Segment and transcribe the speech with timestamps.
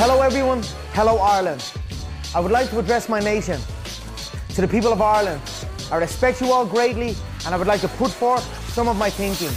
[0.00, 0.62] Hello, everyone.
[0.92, 1.72] Hello, Ireland.
[2.34, 3.60] I would like to address my nation.
[4.54, 5.40] To the people of Ireland,
[5.90, 7.14] I respect you all greatly,
[7.44, 9.50] and I would like to put forth some of my thinking.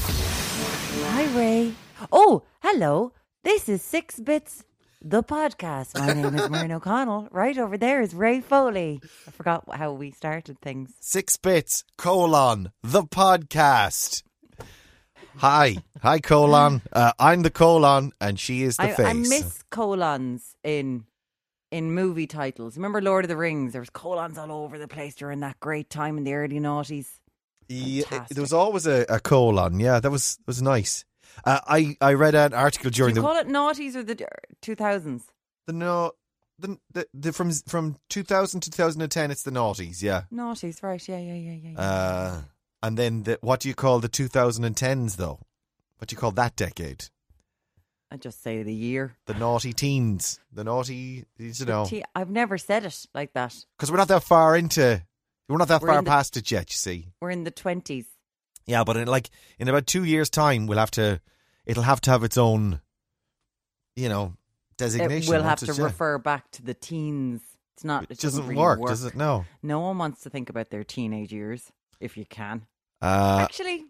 [1.12, 1.74] Hi, Ray.
[2.12, 3.14] Oh, hello.
[3.44, 4.64] This is Six Bits,
[5.02, 5.98] the podcast.
[6.00, 7.28] My name is Myrna O'Connell.
[7.32, 9.00] Right over there is Ray Foley.
[9.28, 10.94] I forgot how we started things.
[11.00, 14.24] Six bits, colon, the podcast.
[15.38, 15.78] Hi.
[16.02, 16.82] Hi, colon.
[16.94, 19.06] Uh, I'm the colon, and she is the I, face.
[19.06, 21.06] I miss colons in
[21.72, 22.76] in movie titles.
[22.76, 23.72] Remember Lord of the Rings?
[23.72, 27.08] There was colons all over the place during that great time in the early noughties.
[27.70, 28.36] Yeah, Fantastic.
[28.36, 29.80] there was always a, a colon.
[29.80, 31.06] Yeah, that was was nice.
[31.46, 34.28] Uh, I I read an article during you the call it noughties or the
[34.62, 35.26] two thousands?
[35.68, 36.12] the no
[36.60, 41.08] the, the, the from from 2000 to 2010 it's the noughties yeah Noughties, right?
[41.08, 41.70] Yeah, yeah, yeah, yeah.
[41.72, 41.80] yeah.
[41.80, 42.42] uh
[42.84, 45.40] and then the, what do you call the 2010s though
[45.98, 47.06] what do you call that decade
[48.14, 49.14] I just say the year.
[49.26, 53.56] the naughty teens the naughty you know I've never said it like that.
[53.78, 55.02] because we're not that far into
[55.48, 58.06] we're not that We're far the- past it yet you see We're in the twenties.
[58.66, 59.30] yeah but in like
[59.60, 61.22] in about two years time we'll have to
[61.66, 62.82] it'll have to have its own
[63.96, 64.34] you know
[64.78, 65.72] designation It will have to?
[65.74, 65.84] Yeah.
[65.84, 67.42] refer back to the teens.
[67.76, 68.04] It's not.
[68.06, 70.70] It, it doesn't really work, work, does it no No one wants to think about
[70.72, 72.66] their teenage years if you can.
[73.02, 73.86] Uh Actually,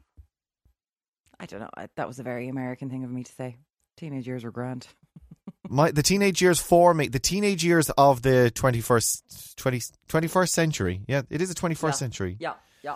[1.39, 1.69] I don't know.
[1.75, 3.57] I- That was a very American thing of me to say.
[3.97, 4.87] Teenage years were grand.
[5.69, 11.01] my the teenage years for me the teenage years of the 21st 20, 21st century
[11.07, 11.91] yeah it is a 21st Yeah.
[11.91, 12.95] century Yeah, yeah.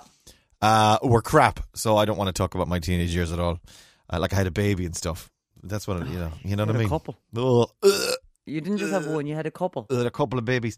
[0.62, 3.60] uh were crap so i don't want to talk about my teenage years at all
[4.12, 5.30] uh, like i had a baby and stuff
[5.64, 7.16] that's what I- you know you know You what i had a mean couple.
[7.38, 9.86] Ugh, ugh, You didn't just have one; you had a couple.
[9.90, 10.78] a couple of babies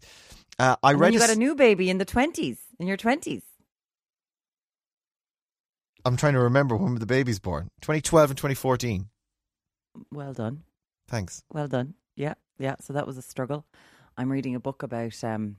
[0.58, 2.58] uh, i And read you got a new baby in the twenties.
[2.78, 3.42] In your twenties.
[6.04, 9.06] I'm trying to remember when the baby's born 2012 and 2014
[10.12, 10.62] Well done.
[11.08, 11.94] thanks Well done.
[12.16, 12.74] Yeah, yeah.
[12.80, 13.64] So that was a struggle.
[14.16, 15.56] I'm reading a book about um,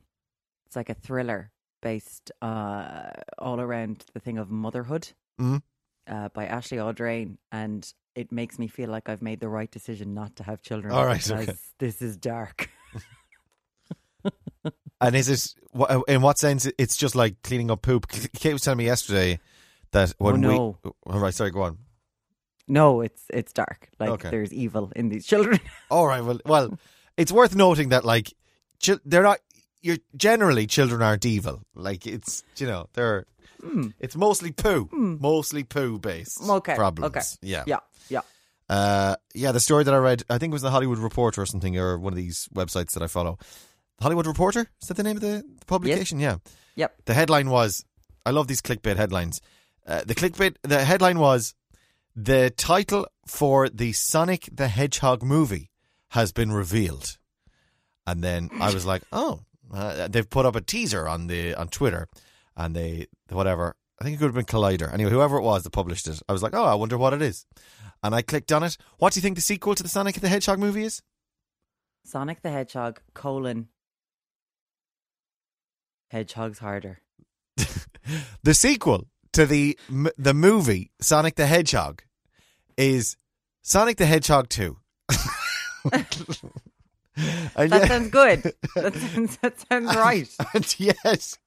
[0.66, 1.52] it's like a thriller
[1.82, 5.10] based uh all around the thing of motherhood.
[5.40, 5.62] Mhm.
[6.06, 10.14] Uh, by Ashley Audrain, and it makes me feel like I've made the right decision
[10.14, 10.92] not to have children.
[10.94, 11.54] All right, okay.
[11.78, 12.70] This is dark.
[15.02, 15.56] and is it
[16.10, 19.40] in what sense it's just like cleaning up poop kate was telling me yesterday
[19.92, 20.78] that when Oh, no.
[20.84, 21.78] we all right sorry go on
[22.68, 23.90] No, it's it's dark.
[24.00, 24.30] Like Okay.
[24.30, 25.60] there's evil in these children.
[25.90, 26.24] All right.
[26.24, 26.78] Well, well,
[27.18, 28.32] it's worth noting that like
[29.06, 29.40] they're not.
[29.82, 31.62] You're generally children aren't evil.
[31.74, 33.26] Like it's you know they're.
[34.00, 36.40] It's mostly poo, mostly poo based.
[36.48, 37.08] Okay, problems.
[37.18, 37.26] okay.
[37.42, 37.64] Yeah.
[37.68, 38.22] yeah, yeah.
[38.70, 39.52] Uh, yeah.
[39.52, 41.98] The story that I read, I think it was the Hollywood Reporter or something, or
[41.98, 43.38] one of these websites that I follow.
[44.00, 46.20] Hollywood Reporter is that the name of the, the publication?
[46.22, 46.38] Yeah.
[46.76, 46.94] Yep.
[47.06, 47.84] The headline was,
[48.26, 49.42] I love these clickbait headlines.
[49.90, 51.56] Uh, the clickbait, the headline was,
[52.16, 55.72] the title for the Sonic the Hedgehog movie
[56.10, 57.18] has been revealed.
[58.06, 59.42] And then I was like, oh,
[59.74, 62.08] uh, they've put up a teaser on the on Twitter,
[62.56, 63.76] and they whatever.
[64.00, 64.94] I think it could have been Collider.
[64.94, 67.22] Anyway, whoever it was that published it, I was like, oh, I wonder what it
[67.22, 67.46] is.
[68.02, 68.78] And I clicked on it.
[68.98, 71.02] What do you think the sequel to the Sonic the Hedgehog movie is?
[72.06, 73.68] Sonic the Hedgehog colon
[76.12, 77.02] Hedgehog's harder.
[78.44, 82.02] the sequel to the m- the movie Sonic the Hedgehog
[82.78, 83.16] is
[83.62, 84.78] Sonic the Hedgehog Two.
[85.92, 86.06] and,
[87.16, 88.54] That yet, sounds good.
[88.76, 90.30] That sounds, that sounds right.
[90.54, 91.38] and yet,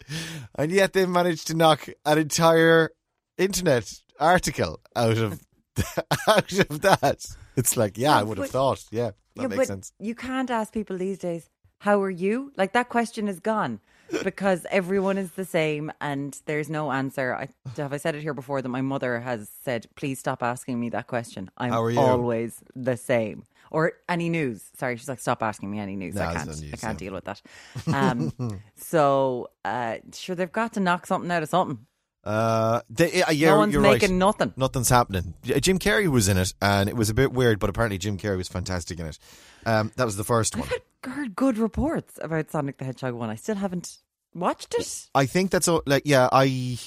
[0.56, 2.90] and yet they managed to knock an entire
[3.38, 5.40] internet article out of
[6.28, 7.24] out of that.
[7.56, 8.84] It's like, yeah, I would have but- thought.
[8.90, 9.92] Yeah, that Yeah, makes sense.
[9.98, 11.48] You can't ask people these days,
[11.78, 12.52] how are you?
[12.56, 13.80] Like that question is gone
[14.22, 17.34] because everyone is the same and there's no answer.
[17.34, 17.48] I,
[17.80, 20.90] have I said it here before that my mother has said, please stop asking me
[20.90, 21.50] that question.
[21.56, 22.00] I'm How are you?
[22.00, 23.44] always the same.
[23.70, 24.62] Or any news.
[24.76, 26.16] Sorry, she's like, stop asking me any news.
[26.16, 26.50] I can't.
[26.50, 26.92] I can't yeah.
[26.94, 27.40] deal with that.
[27.86, 31.86] Um, so, uh, sure, they've got to knock something out of something.
[32.24, 34.18] Uh, they, uh, you're, no one's making right.
[34.18, 34.52] nothing.
[34.56, 35.34] Nothing's happening.
[35.42, 38.36] Jim Carrey was in it, and it was a bit weird, but apparently Jim Carrey
[38.36, 39.18] was fantastic in it.
[39.66, 40.68] Um, that was the first one.
[41.04, 43.30] Heard good reports about Sonic the Hedgehog 1.
[43.30, 43.98] I still haven't
[44.34, 45.08] watched it.
[45.14, 46.28] I think that's all, like yeah.
[46.30, 46.78] I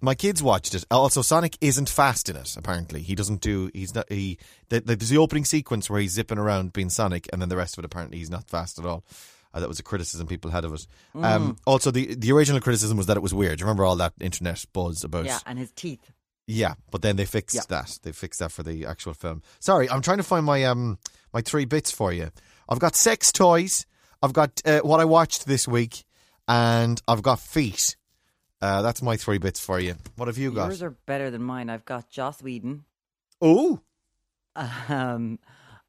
[0.00, 0.84] my kids watched it.
[0.90, 2.56] Also, Sonic isn't fast in it.
[2.56, 3.70] Apparently, he doesn't do.
[3.74, 4.10] He's not.
[4.10, 7.48] He the, the, there's the opening sequence where he's zipping around being Sonic, and then
[7.48, 9.04] the rest of it apparently he's not fast at all.
[9.54, 10.86] Uh, that was a criticism people had of it.
[11.14, 11.24] Mm.
[11.24, 13.60] Um, also, the the original criticism was that it was weird.
[13.60, 15.24] Remember all that internet buzz about?
[15.24, 16.12] Yeah, and his teeth.
[16.46, 17.62] Yeah, but then they fixed Yeah.
[17.68, 17.98] that.
[18.02, 19.42] They fixed that for the actual film.
[19.58, 20.98] Sorry, I'm trying to find my um
[21.32, 22.30] my three bits for you.
[22.68, 23.86] I've got sex toys.
[24.22, 26.04] I've got uh, what I watched this week,
[26.48, 27.96] and I've got feet.
[28.60, 29.94] Uh, that's my three bits for you.
[30.16, 30.66] What have you got?
[30.66, 31.68] Yours are better than mine.
[31.70, 32.84] I've got Joss Whedon.
[33.40, 33.80] Oh,
[34.88, 35.38] Um,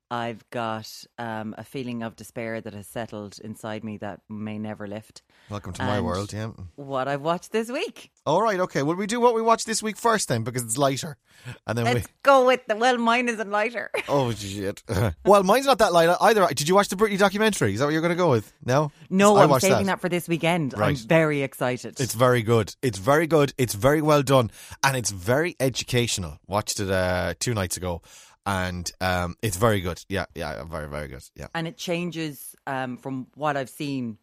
[0.09, 4.87] I've got um, a feeling of despair that has settled inside me that may never
[4.87, 5.21] lift.
[5.49, 6.51] Welcome to my world, yeah.
[6.75, 8.11] What I've watched this week.
[8.25, 8.83] All right, okay.
[8.83, 10.43] Will we do what we watched this week first then?
[10.43, 11.17] Because it's lighter.
[11.65, 11.93] And then we.
[11.95, 12.77] Let's go with the.
[12.77, 13.91] Well, mine isn't lighter.
[14.09, 14.83] Oh, shit.
[15.25, 16.47] well, mine's not that light either.
[16.47, 17.73] Did you watch the Britney documentary?
[17.73, 18.53] Is that what you're going to go with?
[18.63, 18.91] No?
[19.09, 19.99] No, I I'm watched saving that.
[19.99, 20.73] for this weekend.
[20.75, 21.99] I'm very excited.
[21.99, 22.73] It's very good.
[22.81, 23.53] It's very good.
[23.57, 24.49] It's very well done,
[24.83, 26.39] and it's very educational.
[26.47, 28.01] Watched it uh, two nights ago,
[28.47, 30.03] and um, it's very good.
[30.09, 31.23] Yeah, yeah, very, very good.
[31.35, 31.47] Yeah.
[31.53, 34.17] and it changes um, from what I've seen.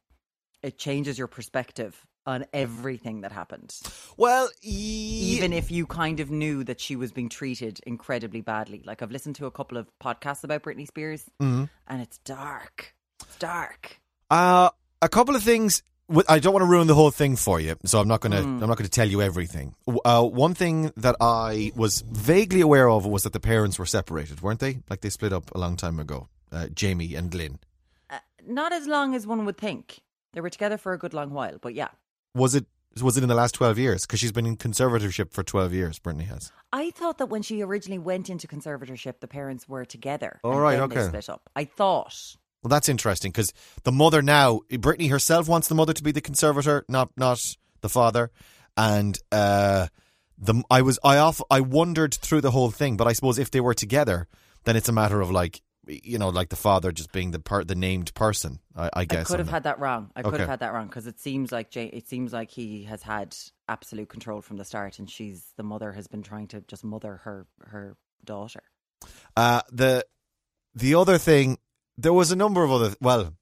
[0.62, 1.94] It changes your perspective
[2.26, 3.76] on everything that happened.
[4.16, 8.82] Well, even if you kind of knew that she was being treated incredibly badly.
[8.82, 11.68] Like I've listened to a couple of podcasts about Britney Spears, Mhm.
[11.86, 12.94] and it's dark.
[13.22, 14.00] It's dark.
[14.30, 14.70] Uh,
[15.02, 15.82] a couple of things.
[16.28, 18.42] I don't want to ruin the whole thing for you, so I'm not gonna.
[18.42, 18.62] Mm.
[18.62, 19.74] I'm not going to tell you everything.
[20.04, 24.42] Uh, one thing that I was vaguely aware of was that the parents were separated,
[24.42, 24.80] weren't they?
[24.90, 26.28] Like they split up a long time ago.
[26.52, 27.58] Uh, Jamie and Lynn.
[28.10, 30.00] Uh, not as long as one would think.
[30.34, 31.88] They were together for a good long while, but yeah.
[32.34, 32.66] Was it?
[33.02, 34.04] Was it in the last twelve years?
[34.04, 35.98] Because she's been in conservatorship for twelve years.
[35.98, 36.52] Britney has.
[36.70, 40.40] I thought that when she originally went into conservatorship, the parents were together.
[40.44, 41.06] And right, okay.
[41.06, 41.48] split up.
[41.56, 42.36] I thought.
[42.64, 43.52] Well, that's interesting because
[43.82, 47.38] the mother now, Britney herself wants the mother to be the conservator, not not
[47.82, 48.30] the father,
[48.74, 49.88] and uh,
[50.38, 53.50] the I was I off I wondered through the whole thing, but I suppose if
[53.50, 54.28] they were together,
[54.64, 57.64] then it's a matter of like you know like the father just being the per,
[57.64, 58.60] the named person.
[58.74, 60.10] I, I guess I could have had that wrong.
[60.16, 60.42] I could Okay.
[60.44, 63.36] have had that wrong because it seems like Jay, it seems like he has had
[63.68, 67.20] absolute control from the start, and she's the mother has been trying to just mother
[67.24, 68.62] her her daughter.
[69.36, 70.06] Uh, the
[70.74, 71.58] the other thing,
[71.96, 72.94] there was a number of other.
[73.00, 73.34] Well,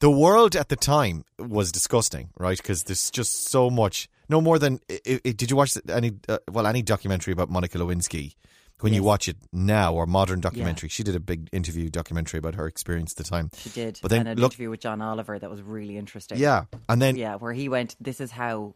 [0.00, 2.56] the world at the time was disgusting, right?
[2.56, 4.08] Because there's just so much.
[4.28, 4.80] No more than.
[4.90, 6.12] i i did you watch any?
[6.28, 8.34] Uh, well, any documentary about Monica Lewinsky?
[8.80, 12.56] When you watch it now, or modern documentary, she did a big interview documentary about
[12.56, 13.50] her experience at the time.
[13.56, 16.38] She did, But then and an look- interview with John Oliver that was really interesting.
[16.38, 18.74] Yeah, and then yeah, where he went, "This is how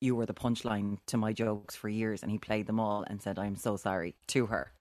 [0.00, 3.20] you were the punchline to my jokes for years," and he played them all and
[3.20, 4.72] said, "I'm so sorry" to her.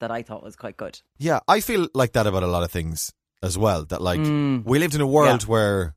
[0.00, 1.00] That I thought was quite good.
[1.18, 3.12] Yeah, I feel like that about a lot of things
[3.44, 3.84] as well.
[3.84, 4.64] That like Mm.
[4.64, 5.48] we lived in a world Yeah.
[5.48, 5.94] where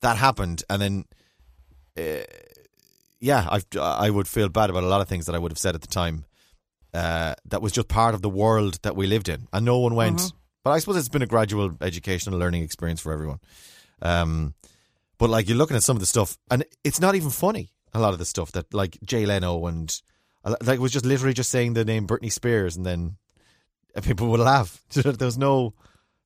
[0.00, 1.04] that happened, and then,
[1.96, 2.24] uh,
[3.20, 3.60] yeah, I
[4.06, 5.80] I would feel bad about a lot of things that I would have said at
[5.82, 6.24] the time.
[6.94, 9.94] Uh, that was just part of the world that we lived in, and no one
[9.94, 10.18] went.
[10.20, 10.32] Mhm.
[10.64, 13.40] But I suppose it's been a gradual educational learning experience for everyone.
[14.02, 14.54] Um,
[15.18, 17.72] but like you're looking at some of the stuff, and it's not even funny.
[17.94, 20.00] A lot of the stuff that like Jay Leno and
[20.62, 23.16] like was just literally just saying the name Britney Spears, and then
[23.94, 24.82] and people would laugh.
[24.90, 25.74] there was no,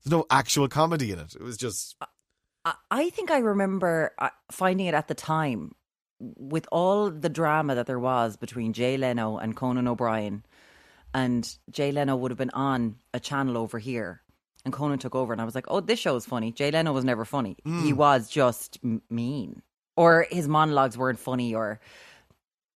[0.04, 1.34] there's no actual comedy in it.
[1.34, 1.96] It was just
[2.64, 5.72] I, I think I remember uh, finding it at the time
[6.20, 10.44] with all the drama that there was between Jay Leno and Conan O'Brien.
[11.14, 14.22] And Jay Leno would have been on a channel over here.
[14.64, 16.52] And Conan took over, and I was like, oh, this show show's funny.
[16.52, 17.56] Jay Leno was never funny.
[17.64, 19.60] He was just m- mean.
[19.96, 21.80] Or his monologues weren't funny, or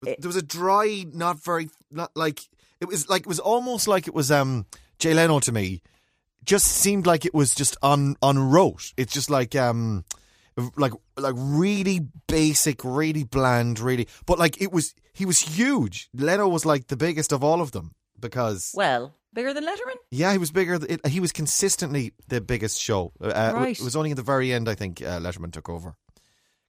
[0.02, 2.40] there was a dry, not very, not like
[2.80, 4.66] it was like it was almost like it was um
[4.98, 5.80] Jay Leno to me.
[6.46, 8.92] Just seemed like it was just on on rote.
[8.96, 10.04] It's just like um
[10.76, 14.08] like like really basic, really bland, really.
[14.26, 16.08] But like it was, he was huge.
[16.14, 19.96] Leno was like the biggest of all of them because well, bigger than Letterman.
[20.10, 20.78] Yeah, he was bigger.
[20.88, 23.12] It, he was consistently the biggest show.
[23.20, 23.78] Uh, Right.
[23.78, 25.96] It was only in the very end, I think, uh, Letterman took over.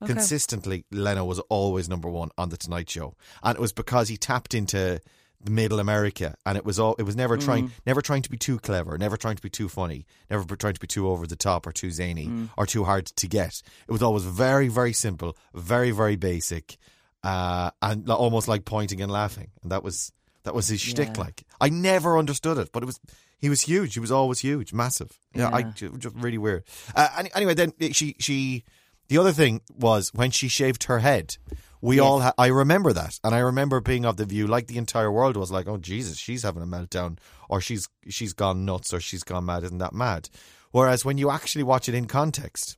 [0.03, 0.13] Okay.
[0.13, 4.17] Consistently, Leno was always number one on the Tonight Show, and it was because he
[4.17, 4.99] tapped into
[5.39, 6.95] the middle America, and it was all.
[6.97, 9.69] It was never trying, never trying to be too clever, never trying to be too
[9.69, 13.05] funny, never trying to be too over the top or too zany or too hard
[13.05, 13.61] to get.
[13.87, 16.77] It was always very, very simple, very, very basic,
[17.23, 20.11] uh, and almost like pointing and laughing, and that was
[20.43, 21.09] that was his shtick.
[21.15, 21.21] Yeah.
[21.23, 22.99] Like I never understood it, but it was
[23.37, 23.93] he was huge.
[23.93, 25.11] He was always huge, massive.
[25.35, 25.71] Yeah, I Yeah.
[25.75, 26.63] ju- just really weird.
[26.95, 28.63] Uh, anyway, then she she
[29.09, 31.37] the other thing was when she shaved her head.
[31.81, 32.03] We Yes.
[32.03, 35.11] all ha- I remember that, and I remember being of the view like the entire
[35.11, 37.19] world was like, "Oh Jesus, she's having a meltdown,
[37.49, 40.29] or she's she's gone nuts, or she's gone mad." Isn't that mad?
[40.71, 42.77] Whereas when you actually watch it in context,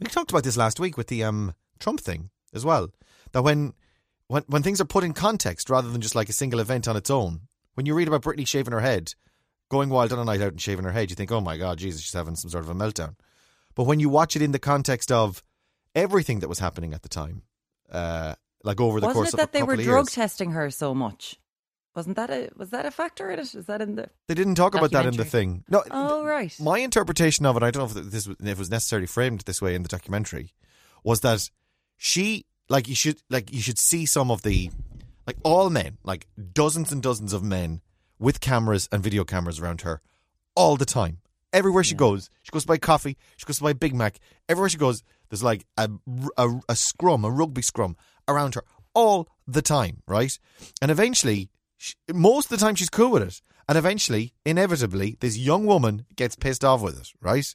[0.00, 2.88] we talked about this last week with the um, Trump thing as well.
[3.32, 3.74] That when
[4.28, 6.96] when when things are put in context rather than just like a single event on
[6.96, 7.42] its own,
[7.74, 9.14] when you read about Britney shaving her head,
[9.70, 11.78] going wild on a night out and shaving her head, you think, "Oh my God,
[11.78, 13.16] Jesus, she's having some sort of a meltdown."
[13.74, 15.42] But when you watch it in the context of
[15.94, 17.42] everything that was happening at the time,
[17.90, 19.84] uh, like over the course, Wasn't course it of that a they couple were of
[19.84, 21.36] drug years, testing her so much?
[21.94, 23.54] Wasn't that a was that a factor in it?
[23.54, 24.08] Is that in the?
[24.26, 25.30] they didn't talk about that in the documentary?
[25.30, 25.64] thing.
[25.68, 26.54] No, Oh right.
[26.58, 29.42] my interpretation of it, I don't know if this was, if it was necessarily framed
[29.42, 30.52] this way in the documentary,
[31.04, 31.48] was that
[31.96, 34.70] she like you should like you should see some of the
[35.26, 37.80] like all men, like dozens and dozens of men
[38.18, 40.00] with cameras and video cameras around her,
[40.56, 41.18] all the time.
[41.52, 44.18] Everywhere she goes, she goes to buy coffee, she goes to buy Big Mac.
[44.48, 45.90] Everywhere she goes, there's like a,
[46.38, 47.96] a, a scrum, a rugby scrum
[48.28, 48.62] around her
[48.94, 50.38] all the time, right?
[50.80, 53.42] And eventually, she, most of the time, she's cool with it.
[53.68, 57.52] And eventually, inevitably, this young woman gets pissed off with it, right?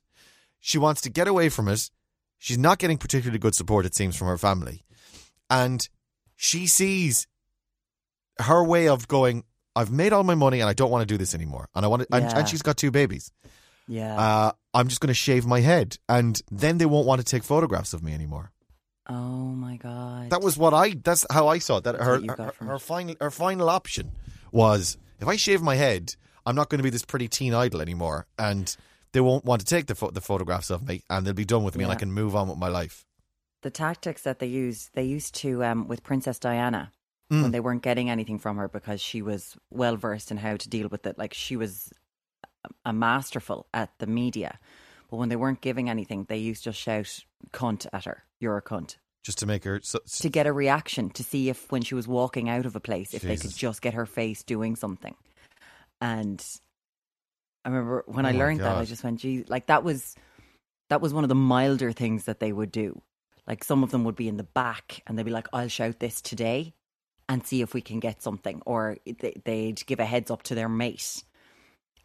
[0.59, 1.89] She wants to get away from it.
[2.37, 4.83] She's not getting particularly good support, it seems, from her family.
[5.49, 5.87] And
[6.35, 7.27] she sees
[8.39, 11.17] her way of going, I've made all my money and I don't want to do
[11.17, 11.69] this anymore.
[11.73, 13.31] And I want to, and, and she's got two babies.
[13.91, 14.15] Yeah.
[14.17, 15.97] Uh, I'm just going to shave my head.
[16.07, 18.51] And then they won't want to take photographs of me anymore.
[19.07, 20.29] oh my god.
[20.29, 20.95] That was what I.
[21.03, 21.83] That's how I saw it.
[21.85, 24.11] That her what you got her, her final her final option
[24.51, 26.15] was if I shave my head,
[26.45, 28.75] I'm not going to be this pretty teen idol anymore, and
[29.11, 31.63] they won't want to take the pho- the photographs of me, and they'll be done
[31.63, 33.05] with me, and I can move on with my life.
[33.63, 36.91] the tactics that they used, they used to um, with Princess Diana
[37.31, 37.43] Mm.
[37.43, 40.67] when they weren't getting anything from her because she was well versed in how to
[40.67, 41.15] deal with it.
[41.15, 41.93] Like she was
[42.85, 44.59] a masterful at the media,
[45.09, 48.23] but when they weren't giving anything, they used to shout "cunt" at her.
[48.39, 49.79] You're a cunt Just to make her.
[49.83, 52.79] So, to get a reaction to see if when she was walking out of a
[52.79, 55.15] place, if they could just get her face doing something.
[56.01, 56.43] And
[57.65, 60.15] I remember when Oh I learned that, I just went, "Gee, like that was
[60.89, 63.01] that was one of the milder things that they would do."
[63.47, 65.99] Like some of them would be in the back, and they'd be like, "I'll shout
[65.99, 66.73] this today."
[67.27, 70.55] And see if we can get something, or they- they'd give a heads up to
[70.55, 71.23] their mate,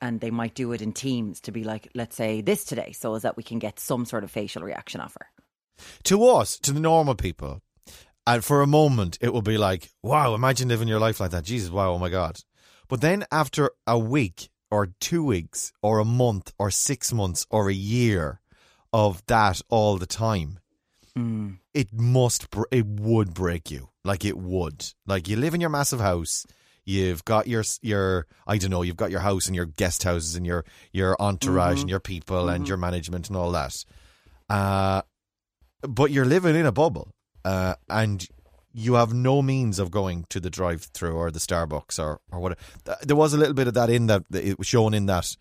[0.01, 3.15] and they might do it in teams to be like, "Let's say this today," so
[3.15, 5.27] as that we can get some sort of facial reaction off her.
[6.05, 7.61] to us, to the normal people,
[8.27, 11.45] and for a moment, it will be like, wow, imagine living your life like that.
[11.45, 12.39] Jesus, wow, oh my God.
[12.89, 17.69] But then after a week or two weeks or a month or six months or
[17.69, 18.41] a year
[18.93, 20.59] of that all the time,
[21.17, 21.59] Mm.
[21.73, 23.91] it must, it would break you.
[24.05, 24.93] Like it would.
[25.07, 26.45] Like you live in your massive house.
[26.85, 28.83] You've got your your I don't know.
[28.83, 32.49] You've got your house and your guest houses and your your entourage and your people
[32.49, 33.85] and your management and all that.
[34.51, 35.03] Uh,
[35.83, 37.09] but you're living in a bubble,
[37.45, 38.27] uh, and
[38.73, 42.59] you have no means of going to the drive-through or the Starbucks or or what.
[43.03, 45.37] There was a little bit of that in that it was shown in that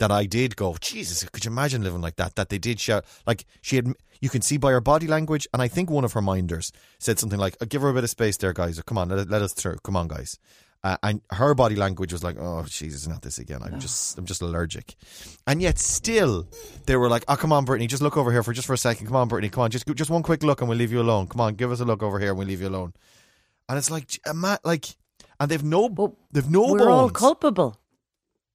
[0.00, 2.34] that I did go, Jesus, could you imagine living like that?
[2.34, 5.60] That they did shout, like she had, you can see by her body language, and
[5.60, 8.10] I think one of her minders said something like, "Uh, "Give her a bit of
[8.10, 8.78] space, there, guys.
[8.78, 9.76] Or, Come on, let, let us through.
[9.84, 10.38] Come on, guys."
[10.82, 13.60] Uh, and her body language was like, "Oh, Jesus, not this again.
[13.62, 14.94] I'm just, I'm just allergic."
[15.46, 16.48] And yet, still,
[16.86, 18.78] they were like, "Oh, come on, Britney, just look over here for just for a
[18.78, 19.06] second.
[19.06, 21.26] Come on, Britney, come on, just, just one quick look, and we'll leave you alone.
[21.26, 22.94] Come on, give us a look over here, and we'll leave you alone."
[23.68, 24.18] And it's like,
[24.64, 24.86] like,
[25.38, 26.88] and they've no, But they've no We're bones.
[26.90, 27.76] all culpable.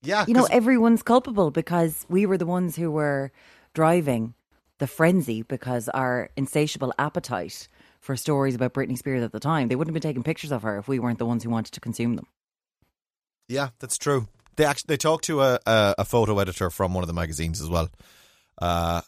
[0.02, 3.32] yeah, you know, everyone's culpable because we were the ones who were
[3.74, 4.34] driving
[4.80, 7.68] the frenzy because our insatiable appetite
[8.06, 10.62] for stories about Britney Spears at the time they wouldn't have been taking pictures of
[10.64, 12.28] her if we weren't the ones who wanted to consume them
[13.48, 14.28] Yeah, that's true.
[14.56, 17.62] They actually they talked to a, a a photo editor from one of the magazines
[17.62, 17.90] as well.
[18.62, 19.02] Uh,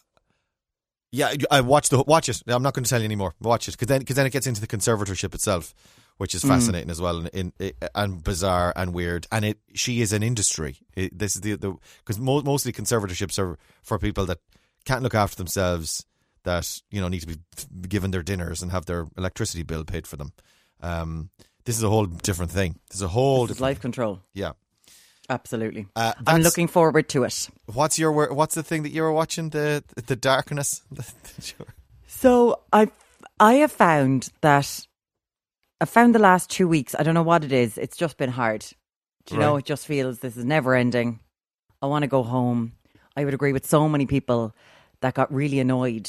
[1.10, 2.42] yeah, I watched the watch it.
[2.46, 3.34] I'm not going to tell you anymore.
[3.40, 5.74] Watch it because then because then it gets into the conservatorship itself,
[6.18, 9.26] which is fascinating as well and in, in, and bizarre and weird.
[9.32, 10.76] And it she is an industry.
[10.94, 14.38] It, this is the the because mo- mostly conservatorships are for people that
[14.84, 16.04] can't look after themselves,
[16.48, 17.38] that you know need to be
[17.88, 20.32] given their dinners and have their electricity bill paid for them.
[20.80, 21.30] Um,
[21.64, 22.80] this is a whole different thing.
[22.88, 24.52] This is a whole This different life control yeah.
[25.28, 29.12] absolutely Uh, I'm looking forward to it What's your What's the thing that you were
[29.12, 29.50] watching?
[29.50, 30.82] The the darkness.
[32.06, 32.88] so I
[33.38, 34.86] I have found that
[35.82, 38.32] I found the last two weeks I don't know what it is it's just been
[38.40, 38.64] hard
[39.26, 41.20] Do you know it just feels this is never ending
[41.82, 42.72] I want to go home
[43.18, 44.54] I would agree with so many people
[45.02, 46.08] that got really annoyed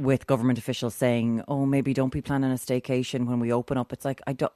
[0.00, 3.92] with government officials saying, "Oh, maybe don't be planning a staycation when we open up."
[3.92, 4.52] It's like I don't.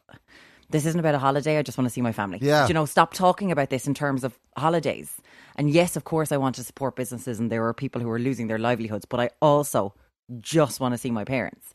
[0.70, 1.58] This isn't about a holiday.
[1.58, 2.38] I just want to see my family.
[2.40, 2.62] Yeah.
[2.64, 5.20] Do you know, stop talking about this in terms of holidays.
[5.56, 8.18] And yes, of course, I want to support businesses, and there are people who are
[8.18, 9.04] losing their livelihoods.
[9.04, 9.94] But I also
[10.40, 11.72] just want to see my parents.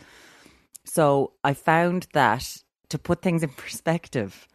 [0.85, 2.57] So I found that
[2.89, 4.47] to put things in perspective,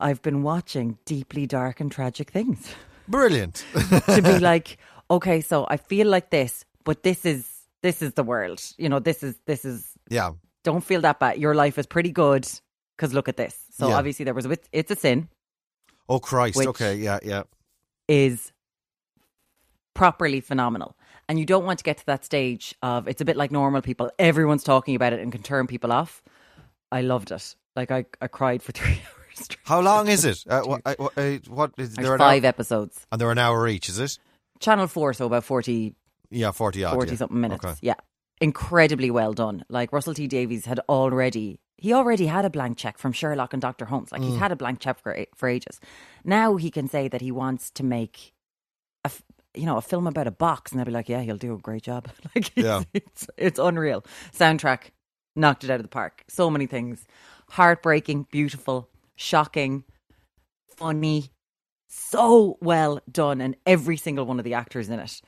[0.00, 2.74] I've been watching deeply dark and tragic things
[3.08, 3.64] Brilliant.
[4.06, 4.78] to be like,
[5.10, 7.51] okay, so I feel like this, but this is
[7.82, 8.62] this is the world.
[8.78, 9.86] You know, this is this is.
[10.08, 10.32] yeah.
[10.64, 11.38] Don't feel that bad.
[11.38, 12.48] Your life is pretty good
[12.96, 13.58] because look at this.
[13.72, 13.96] So Yeah.
[13.96, 14.56] obviously there was a.
[14.72, 15.28] It's a sin.
[16.08, 16.58] Oh Christ.
[16.66, 16.96] Okay.
[16.96, 17.18] Yeah.
[17.22, 17.42] Yeah.
[18.08, 18.52] Is
[19.94, 20.96] properly phenomenal.
[21.28, 23.82] And you don't want to get to that stage of it's a bit like normal
[23.82, 24.10] people.
[24.18, 26.22] Everyone's talking about it and can turn people off.
[26.90, 27.54] I loved it.
[27.76, 29.34] Like I, I cried for three hours.
[29.34, 29.58] straight.
[29.64, 30.44] How long is it?
[30.48, 32.18] Uh, what, uh, what, uh, what is there?
[32.18, 33.06] Five hour, episodes.
[33.10, 33.88] and they're an hour each.
[33.88, 34.18] Is it?
[34.60, 35.94] Channel four, so about 40,
[36.32, 36.94] Yeah, forty odd.
[36.94, 37.16] 40 yeah.
[37.18, 37.64] something minutes.
[37.64, 37.74] Okay.
[37.82, 37.94] Yeah.
[38.40, 39.64] Incredibly well done.
[39.68, 43.60] Like Russell T Davies had already he already had a blank check from Sherlock and
[43.62, 43.84] Dr.
[43.84, 44.10] Holmes.
[44.12, 44.30] Like Mm.
[44.30, 45.80] he's had a blank check for for ages.
[46.24, 48.32] Now he can say that he wants to make
[49.04, 49.22] a f-
[49.54, 51.58] you know a film about a box, and they'll be like, "Yeah, he'll do a
[51.58, 52.82] great job." like, it's, Yeah.
[52.94, 54.04] it's it's unreal.
[54.36, 54.90] Soundtrack
[55.36, 56.24] knocked it out of the park.
[56.28, 57.04] So many things,
[57.50, 59.84] heartbreaking, beautiful, shocking,
[60.76, 61.30] funny,
[61.88, 65.20] so well done, and every single one of the actors in it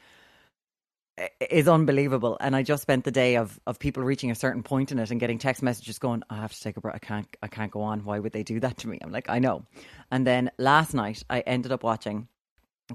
[1.51, 2.37] is unbelievable.
[2.41, 5.11] And I just spent the day of of people reaching a certain point in it
[5.11, 6.95] and getting text messages going, "I have to take a break.
[6.95, 7.37] I can't.
[7.43, 8.05] I can't go on.
[8.05, 9.65] Why would they do that to me?" I'm like, I know.
[10.11, 12.29] And then last night, I ended up watching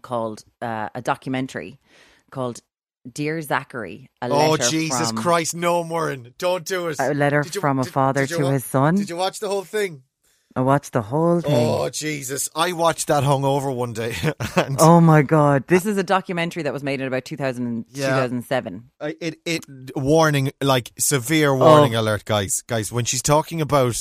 [0.02, 1.80] called uh, a documentary
[2.32, 2.60] called
[3.12, 5.56] "Dear Zachary." A Oh Jesus from, Christ!
[5.56, 6.98] No, Morin, don't do it.
[7.00, 8.96] A letter you- from a did- father did to his son.
[8.96, 10.04] Did you watch the whole thing?
[10.60, 11.54] I watched the whole thing.
[11.56, 12.50] Oh Jesus!
[12.54, 14.14] I watched that hungover one day,
[14.58, 15.66] and Oh my god!
[15.68, 18.08] This is a documentary that was made in about 2000, Yeah.
[18.10, 18.92] 2007.
[19.00, 19.64] I- it it
[19.96, 21.58] warning like severe oh.
[21.58, 22.02] warning Oh.
[22.02, 22.62] alert, guys.
[22.68, 23.96] Guys, when she's talking about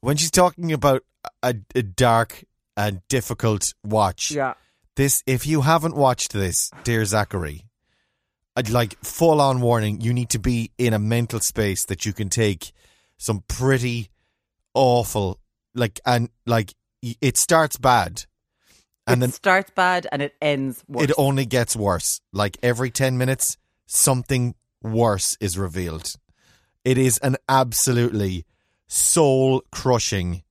[0.00, 1.02] when she's talking about
[1.42, 2.44] a, a dark
[2.76, 4.54] and difficult watch, Yeah.
[4.94, 7.64] this if you haven't watched this, dear Zachary,
[8.54, 10.00] I'd like full on warning.
[10.00, 12.70] You need to be in a mental space that you can take
[13.18, 14.08] some pretty
[14.72, 15.40] awful
[15.74, 18.24] like and like it starts bad,
[19.06, 21.04] and it then starts bad and it ends worse.
[21.04, 22.20] it only gets worse.
[22.32, 26.14] Like every 10 minutes, something worse is revealed.
[26.84, 28.44] It is an absolutely
[28.86, 30.42] soul crushing.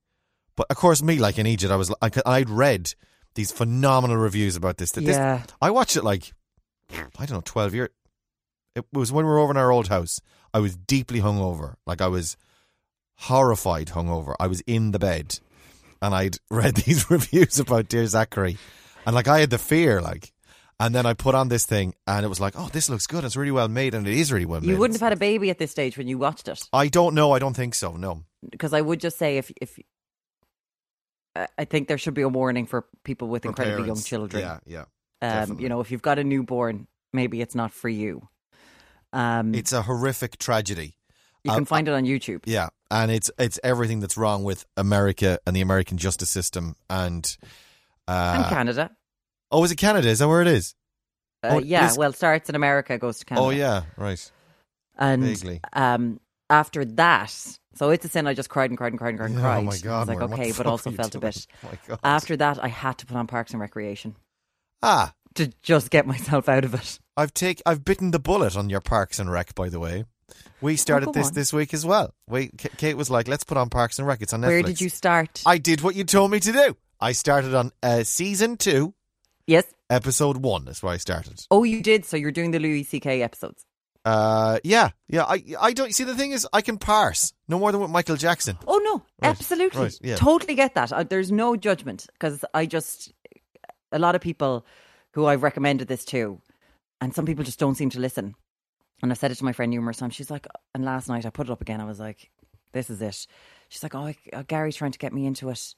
[0.56, 2.94] But of course, me, like in Egypt, I was like, I'd read
[3.36, 4.92] these phenomenal reviews about this.
[4.92, 5.44] That this Yeah.
[5.62, 6.34] I watched it like,
[6.92, 7.90] I don't know, 12 years.
[8.76, 10.20] It was when we were over in our old house.
[10.54, 11.76] I was deeply hungover.
[11.86, 12.38] Like I was
[13.24, 14.36] horrified hungover.
[14.40, 15.40] I was in the bed
[16.02, 18.58] and I'd read these reviews about Dear Zachary.
[19.06, 20.32] And like I had the fear, like,
[20.80, 23.24] and then I put on this thing and it was like, oh, this looks good.
[23.26, 24.70] It's really well made and it is really well made.
[24.70, 27.14] You wouldn't have had a baby at this stage when you watched it, I don't
[27.16, 27.32] know.
[27.34, 27.96] I don't think so.
[27.98, 28.24] No.
[28.50, 29.78] because I would just say if if
[31.58, 34.42] I- think there should be a warning for people with For incredibly young children.
[34.44, 34.86] Yeah,
[35.22, 35.44] yeah.
[35.44, 38.28] um, you know, if you've got a newborn, maybe it's not for you.
[39.14, 40.96] Um, It's a horrific tragedy.
[41.44, 42.42] you uh, can find it on YouTube.
[42.46, 47.38] Yeah, and it's it's everything that's wrong with America and the American justice system and
[48.08, 48.92] uh, and Canada.
[49.52, 50.08] Oh, is it Canada?
[50.10, 50.76] Is that where it is?
[51.44, 53.46] Uh, oh, yeah, this- well, starts in America, goes to Canada.
[53.48, 54.32] Oh yeah, right.
[54.98, 55.62] and vaguely.
[55.74, 57.30] um, after that,
[57.76, 58.28] so it's a sin.
[58.28, 59.58] I just cried and cried and cried and cried and Yeah, cried.
[59.60, 59.96] oh my god!
[59.96, 61.48] I was like, what okay, but also felt a bit.
[61.90, 61.98] Oh!
[62.04, 64.16] After that, I had to put on Parks and Recreation
[64.84, 67.00] ah, to just get myself out of it.
[67.16, 69.56] I've take I've bitten the bullet on your Parks and Rec.
[69.56, 70.04] By the way,
[70.62, 71.34] we started go this on.
[71.34, 72.14] this week as well.
[72.28, 74.48] Wait, K- Kate was like, "Let's put on Parks and Rec." It's on Netflix.
[74.48, 75.42] Where did you start?
[75.46, 76.78] I did what you told me to do.
[77.00, 78.94] I started on uh, season two,
[79.48, 79.66] yes.
[79.90, 80.66] episode one.
[80.66, 81.46] That's where I started.
[81.50, 82.06] Oh, you did.
[82.06, 83.22] So you're doing the Louis C.K.
[83.22, 83.66] episodes.
[84.06, 85.24] Uh, yeah, yeah.
[85.24, 88.16] I I don't see the thing is I can parse no more than with Michael
[88.16, 88.58] Jackson.
[88.66, 90.16] Oh no, Right, absolutely, right, yeah.
[90.16, 90.92] totally get that.
[90.92, 93.12] Uh, there's no judgment because I just
[93.92, 94.66] a lot of people
[95.14, 96.42] who I've recommended this to,
[97.02, 98.36] and some people just don't seem to listen.
[99.02, 100.16] And I said it to my friend numerous times.
[100.16, 101.80] She's like, and last night I put it up again.
[101.82, 102.30] I was like,
[102.74, 103.28] this is it.
[103.70, 105.74] She's like, oh, I, uh, Gary's trying to get me into it.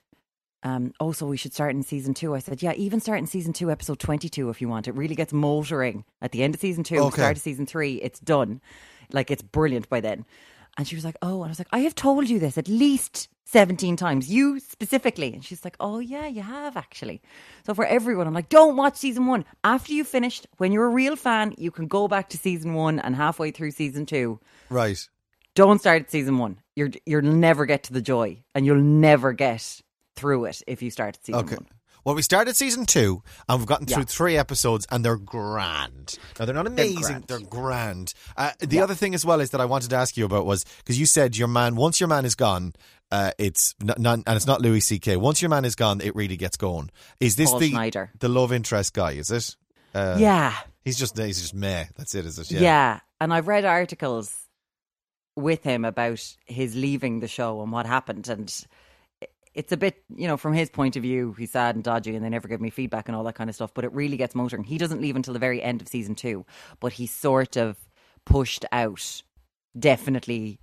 [0.63, 2.36] Um, oh, so we should start in season two.
[2.36, 4.88] I said, yeah, even start in season two, episode 22 if you want.
[4.88, 7.15] It really gets motoring at the end of season two, Okay.
[7.21, 7.95] start of season three.
[7.95, 8.62] It's done.
[9.12, 10.25] Like, it's brilliant by then.
[10.77, 12.67] And she was like, oh, and I was like, I have told you this at
[12.67, 15.34] least 17 times, you specifically.
[15.34, 17.21] And she's like, oh, yeah, you have actually.
[17.65, 19.43] So for everyone, I'm like, don't watch season one.
[19.63, 22.99] After you finished, when you're a real fan, you can go back to season one
[22.99, 24.39] and halfway through season two.
[24.69, 24.97] Right.
[25.55, 26.60] Don't start at season one.
[26.75, 29.81] You're, you'll never get to the joy and you'll never get
[30.15, 31.55] through it if you start at season Okay.
[31.55, 31.67] one.
[32.03, 34.05] Well, we started season two, and we've gotten through Yeah.
[34.07, 36.17] three episodes, and they're grand.
[36.39, 37.49] Now they're not amazing; they're grand.
[37.49, 38.13] grand.
[38.35, 40.65] Uh, the other thing as well is that I wanted to ask you about was
[40.77, 42.73] because you said your man once your man is gone,
[43.11, 45.17] uh, it's not, not, and it's not Louis C.K.
[45.17, 46.89] Once your man is gone, it really gets going.
[47.19, 48.11] Is this Paul the Schneider.
[48.19, 49.11] the love interest guy?
[49.11, 49.55] Is it?
[49.93, 50.55] Uh, yeah.
[50.83, 51.85] he's just he's just meh.
[51.97, 52.25] That's it.
[52.25, 52.49] Is it?
[52.51, 52.61] Yeah.
[52.61, 52.99] Yeah.
[53.19, 54.33] And I've read articles
[55.35, 58.27] with him about his leaving the show and what happened.
[58.27, 58.51] And
[59.53, 62.23] it's a bit, you know, from his point of view, he's sad and dodgy and
[62.23, 63.73] they never give me feedback and all that kind of stuff.
[63.73, 64.63] But it really gets motoring.
[64.63, 66.45] He doesn't leave until the very end of season two,
[66.79, 67.77] but he's sort of
[68.25, 69.23] pushed out
[69.77, 70.59] definitely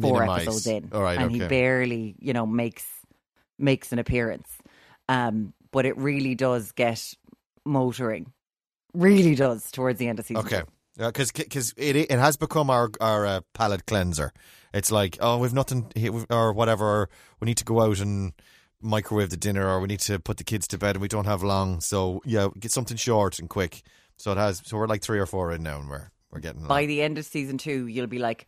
[0.00, 0.42] four Minimise.
[0.42, 0.88] episodes in.
[0.92, 1.38] Right, and okay.
[1.42, 2.86] he barely, you know, makes
[3.58, 4.48] makes an appearance.
[5.08, 7.14] Um, but it really does get
[7.64, 8.32] motoring.
[8.94, 10.60] Really does towards the end of season Okay.
[10.60, 10.66] two.
[10.96, 14.32] Because because it it has become our our uh, palate cleanser.
[14.72, 15.90] It's like oh we've nothing
[16.30, 16.84] or whatever.
[16.84, 17.08] Or
[17.40, 18.32] we need to go out and
[18.80, 21.24] microwave the dinner, or we need to put the kids to bed, and we don't
[21.26, 21.80] have long.
[21.80, 23.82] So yeah, get something short and quick.
[24.16, 24.62] So it has.
[24.64, 27.18] So we're like three or four in now, and we're we're getting by the end
[27.18, 28.46] of season two, you'll be like,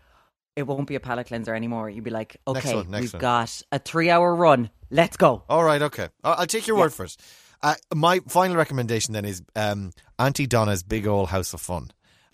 [0.55, 1.91] it won't be a palate cleanser anymore.
[1.91, 3.21] You'll be like, Next okay, one, next we've one.
[3.21, 4.71] got a three hour run.
[4.91, 5.43] Let's go.
[5.49, 6.09] All right, okay.
[6.23, 6.83] I'll, I'll take your Yeah.
[6.85, 7.17] word for it.
[7.63, 11.91] Uh, my final recommendation then is um, Aunty Donna's Big Old House of Fun,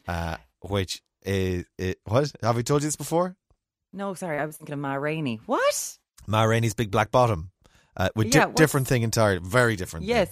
[0.08, 3.36] uh, which is it, what have we told you this before?
[3.92, 5.40] No, sorry, I was thinking of Ma Rainey.
[5.46, 5.98] What?
[6.26, 7.50] Ma Rainey's Big Black Bottom,
[7.96, 10.06] uh, with Yeah, what's- different thing entirely, very different.
[10.06, 10.16] thing.
[10.16, 10.30] Yes.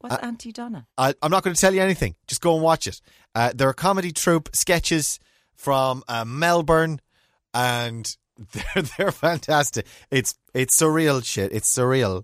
[0.00, 0.86] What's Uh, Aunty Donna?
[0.96, 2.14] I, I'm not going to tell you anything.
[2.26, 3.00] Just go and watch it.
[3.34, 5.18] Uh, they're a comedy troupe, sketches
[5.54, 7.00] from uh, Melbourne,
[7.52, 8.16] and
[8.52, 9.86] they're they're fantastic.
[10.10, 11.52] It's it's surreal shit.
[11.52, 12.22] It's surreal,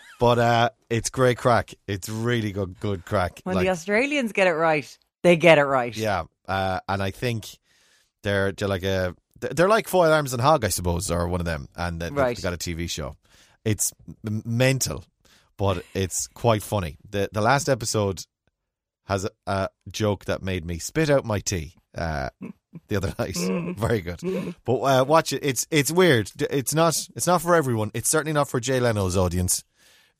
[0.20, 1.74] but uh, it's great crack.
[1.86, 3.40] It's really good good crack.
[3.44, 5.94] When Like, the Australians get it right, they get it right.
[5.96, 7.46] yeah, uh, and I think
[8.22, 11.46] they're they're like a they're like Foil Arms and Hog, I suppose, or one of
[11.46, 12.36] them, and they- Right.
[12.36, 13.16] they've got a TV show.
[13.64, 13.92] It's
[14.26, 15.04] m- mental,
[15.58, 16.96] but it's quite funny.
[17.10, 18.20] the The last episode
[19.04, 22.30] has a, a joke that made me spit out my tea uh,
[22.88, 23.36] the other night.
[23.78, 24.20] Very good,
[24.64, 25.44] but uh, watch it.
[25.44, 26.30] It's it's weird.
[26.50, 27.90] It's not it's not for everyone.
[27.94, 29.62] It's certainly not for Jay Leno's audience.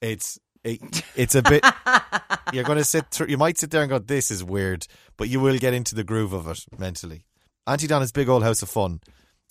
[0.02, 0.80] It's it,
[1.14, 1.64] it's a bit.
[2.52, 3.28] you're going to sit through.
[3.28, 6.04] You might sit there and go, "This is weird," but you will get into the
[6.04, 7.24] groove of it mentally.
[7.66, 9.00] Aunty Donna's big old house of fun.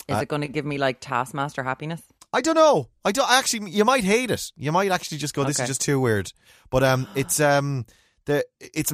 [0.08, 2.02] Is Uh, it going to give me like Taskmaster happiness?
[2.32, 2.88] I don't know.
[3.04, 3.70] I don't actually.
[3.70, 4.52] You might hate it.
[4.56, 6.32] You might actually just go, "This is just too weird."
[6.70, 7.86] But um, it's um,
[8.26, 8.92] the it's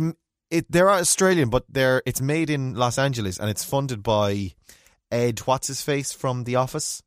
[0.50, 0.66] it.
[0.70, 4.52] They're Australian, but they're it's made in Los Angeles and it's funded by
[5.10, 5.40] Ed.
[5.40, 7.02] What's his face from The Office?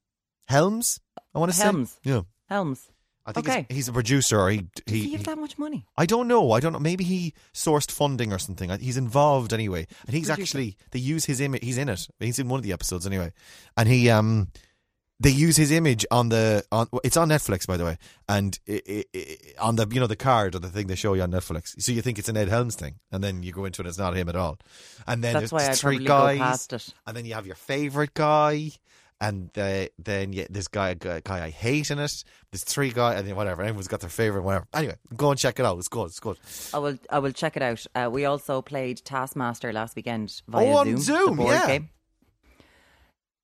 [0.47, 0.99] Helms.
[1.33, 1.63] I want to say.
[1.63, 1.99] Helms.
[2.03, 2.21] Yeah.
[2.49, 2.89] Helms.
[3.25, 3.65] I think Okay.
[3.69, 4.39] he's, he's a producer.
[4.39, 5.85] Or he he, he, have that much money?
[5.97, 6.51] I don't know.
[6.51, 6.79] I don't know.
[6.79, 8.69] Maybe he sourced funding or something.
[8.71, 10.41] I- He's involved anyway, and he's Producer.
[10.41, 11.63] actually they use his image.
[11.63, 12.07] He's in it.
[12.19, 13.31] He's in one of the episodes anyway,
[13.75, 14.49] and he um
[15.21, 16.87] they use his image on the on.
[17.03, 20.15] It's on Netflix by the way, and i i i on the you know the
[20.17, 21.81] card or the thing they show you on Netflix.
[21.81, 23.97] So you think it's an Ed Helms thing, and then you go into it, it's
[23.97, 24.59] not him at all.
[25.07, 26.93] And then That's there's, why I three probably guys, go past it.
[27.07, 28.71] and then you have your favorite guy.
[29.21, 32.23] And uh, then yeah, this guy, guy, guy I hate in it.
[32.51, 33.61] There's three guys, and then whatever.
[33.63, 34.67] Everyone's got their favorite, whatever.
[34.73, 35.77] Anyway, go and check it out.
[35.77, 36.07] It's good.
[36.07, 36.37] It's good.
[36.73, 36.97] I will.
[37.09, 37.85] I will check it out.
[37.95, 40.97] Uh, we also played Taskmaster last weekend via Oh, on Zoom.
[40.99, 41.67] Zoom, the board yeah.
[41.67, 41.89] game.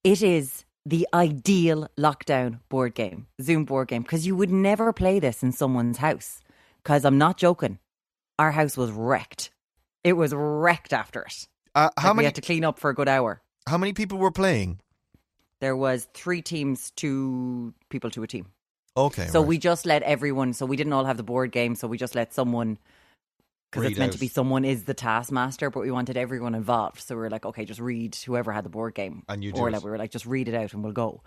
[0.04, 5.20] It is the ideal lockdown board game, Zoom board game, because you would never play
[5.20, 6.42] this in someone's house.
[6.84, 7.78] Because I'm not joking,
[8.40, 9.52] our house was wrecked.
[10.04, 11.48] It was wrecked after it.
[11.76, 12.26] Uh, how Like, We many?
[12.26, 13.42] had to clean up for a good hour.
[13.70, 14.80] How many people were playing?
[15.62, 18.48] There was three teams, two people to a team.
[18.98, 19.48] Okay, So right.
[19.48, 20.52] we just let everyone.
[20.54, 21.76] So we didn't all have the board game.
[21.76, 22.78] So we just let someone
[23.72, 24.14] because it's meant out.
[24.16, 27.00] to be someone is the taskmaster, but we wanted everyone involved.
[27.00, 29.62] So we were like, okay, just read whoever had the board game, And you do
[29.62, 31.22] or like we were like, just read it out and we'll go.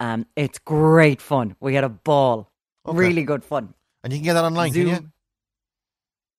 [0.00, 1.56] Um, it's great fun.
[1.60, 2.48] We had a ball,
[2.86, 2.96] Okay.
[2.96, 3.74] really good fun.
[4.02, 4.86] and you can get that online, Zoom.
[4.88, 5.10] can you?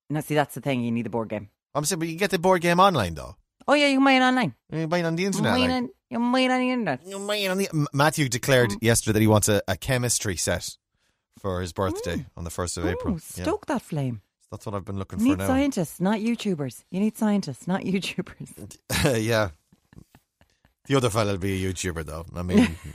[0.09, 0.81] No, see, that's the thing.
[0.81, 1.49] You need the board game.
[1.75, 3.35] I'm saying, but you can get the board game online though.
[3.67, 4.53] Oh yeah, you can buy it online.
[4.71, 5.53] You can buy it on the You internet.
[5.55, 7.07] can buy it on, you can buy it on the internet.
[7.07, 8.77] You can buy it on the- Matthew declared Mm.
[8.81, 10.77] yesterday that he wants a, a chemistry set
[11.39, 13.15] for his birthday on the first of April.
[13.15, 13.43] Ooh, Yeah.
[13.43, 14.21] stoke that flame.
[14.51, 15.47] That's what I've been looking You for need now.
[15.47, 16.83] scientists, not YouTubers.
[16.91, 18.77] You need scientists, not YouTubers.
[19.23, 19.49] yeah.
[20.87, 22.25] The other fella will be a YouTuber though.
[22.35, 22.75] I mean,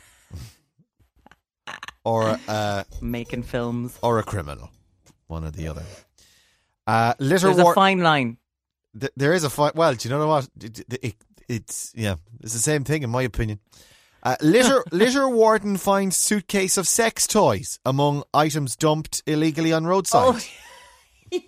[2.05, 3.99] or uh, Making films.
[4.03, 4.71] or a criminal,
[5.27, 5.83] one or the other.
[6.87, 8.39] Uh, litter There's a fine line.
[8.99, 9.75] Th- there is a fight.
[9.75, 10.49] Well, do you know what?
[10.63, 11.17] It, it, it-
[11.49, 13.59] it's yeah, it's the same thing in my opinion.
[14.23, 20.41] Uh, litter litter warden finds suitcase of sex toys among items dumped illegally on roadside.
[21.33, 21.39] Oh.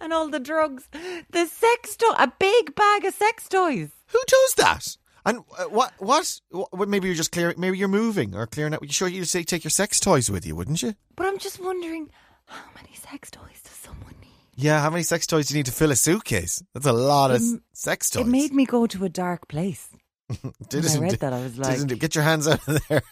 [0.00, 0.88] and all the drugs.
[0.92, 3.90] The sex toy, a big bag of sex toys.
[4.06, 4.96] Who does that?
[5.26, 6.40] And uh, what, what?
[6.50, 6.88] What?
[6.88, 7.56] Maybe you're just clearing.
[7.58, 8.82] Maybe you're moving or clearing out.
[8.82, 10.94] You sure you'd say take your sex toys with you, wouldn't you?
[11.16, 12.10] But I'm just wondering,
[12.46, 14.27] how many sex toys does someone need?
[14.58, 14.80] Yeah.
[14.82, 16.62] How many sex toys do you need to fill a suitcase?
[16.74, 18.26] That's a lot of It- sex toys.
[18.26, 19.88] It made me go to a dark place.
[20.42, 20.52] When
[20.86, 21.98] I read that, I was like- it?
[22.00, 23.02] get your hands out of there.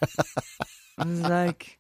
[0.99, 1.79] I was like,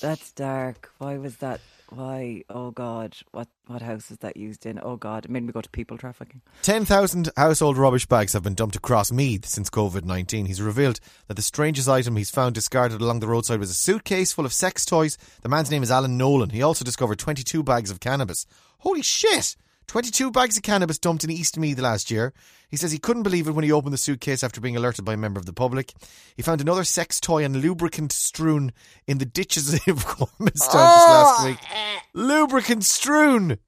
[0.00, 0.90] that's dark.
[0.98, 1.60] Why was that?
[1.94, 2.42] Why?
[2.48, 4.80] Oh God, what what house is that used in?
[4.82, 6.40] Oh God, it made me go to people trafficking.
[6.62, 10.46] 10,000 household rubbish bags have been dumped across Meath since COVID 19.
[10.46, 14.32] He's revealed that the strangest item he's found discarded along the roadside was a suitcase
[14.32, 15.18] full of sex toys.
[15.42, 16.48] The man's name is Alan Nolan.
[16.48, 18.46] He also discovered 22 bags of cannabis.
[18.78, 19.54] Holy shit!
[19.86, 22.32] 22 bags of cannabis dumped in East Meath last year.
[22.68, 25.14] He says he couldn't believe it when he opened the suitcase after being alerted by
[25.14, 25.92] a member of the public.
[26.36, 28.72] He found another sex toy and lubricant strewn
[29.06, 31.58] in the ditches of Gormanston just last week.
[32.14, 33.58] Lubricant strewn!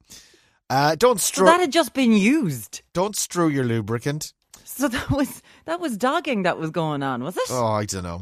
[0.69, 2.81] Uh, don't So that had just been used.
[2.93, 4.33] don't strew your lubricant.
[4.63, 7.43] So that was that was dogging that was going on, was it?
[7.51, 8.21] Oh, I don't know.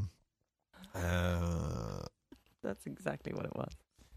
[0.93, 2.05] Uh,
[2.61, 3.71] That's exactly what it was.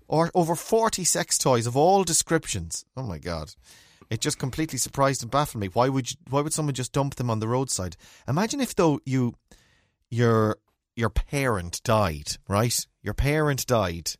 [0.08, 2.84] Or over 40 sex toys of all descriptions.
[2.96, 3.54] Oh my god.
[4.08, 5.68] It just completely surprised and baffled me.
[5.68, 7.96] Why would you, why would someone just dump them on the roadside?
[8.28, 9.34] Imagine if though you
[10.10, 10.58] your
[10.94, 12.86] your parent died, right?
[13.02, 14.12] Your parent died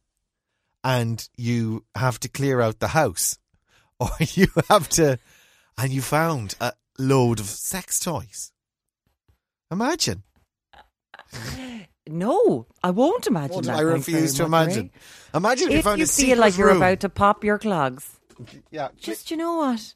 [0.82, 3.38] and you have to clear out the house,
[4.00, 5.18] or you have to,
[5.78, 8.52] and you found a load of sex toys.
[9.70, 10.22] Imagine.
[12.08, 13.76] No, I won't imagine What, that.
[13.76, 14.82] I refuse to much, imagine.
[14.84, 15.00] Ray.
[15.38, 18.18] Imagine if you If found you a feel like you're about to pop your clogs,
[18.70, 19.94] yeah, just you know what?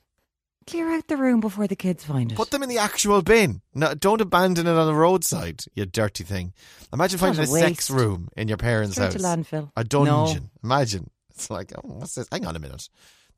[0.67, 2.37] Clear out the room before the kids find it.
[2.37, 3.63] Put them in the actual bin.
[3.75, 6.53] No, don't abandon it on the roadside, you dirty thing.
[6.93, 9.23] Imagine It's finding a, sex room in your parents' Straight house.
[9.23, 9.71] landfill.
[9.77, 9.85] A No.
[9.85, 10.51] dungeon.
[10.63, 11.11] Imagine.
[11.31, 12.29] It's like, oh, what's this?
[12.31, 12.89] Hang on a minute.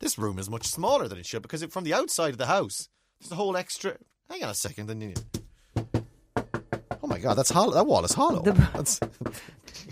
[0.00, 2.46] This room is much smaller than it should because it, from the outside of the
[2.46, 2.88] house,
[3.20, 3.96] there's a whole extra.
[4.28, 4.88] Hang on a second.
[4.88, 5.14] Then you.
[7.02, 7.72] Oh my god, that's hollow.
[7.74, 8.42] That wall is hollow.
[8.42, 9.00] The- That's,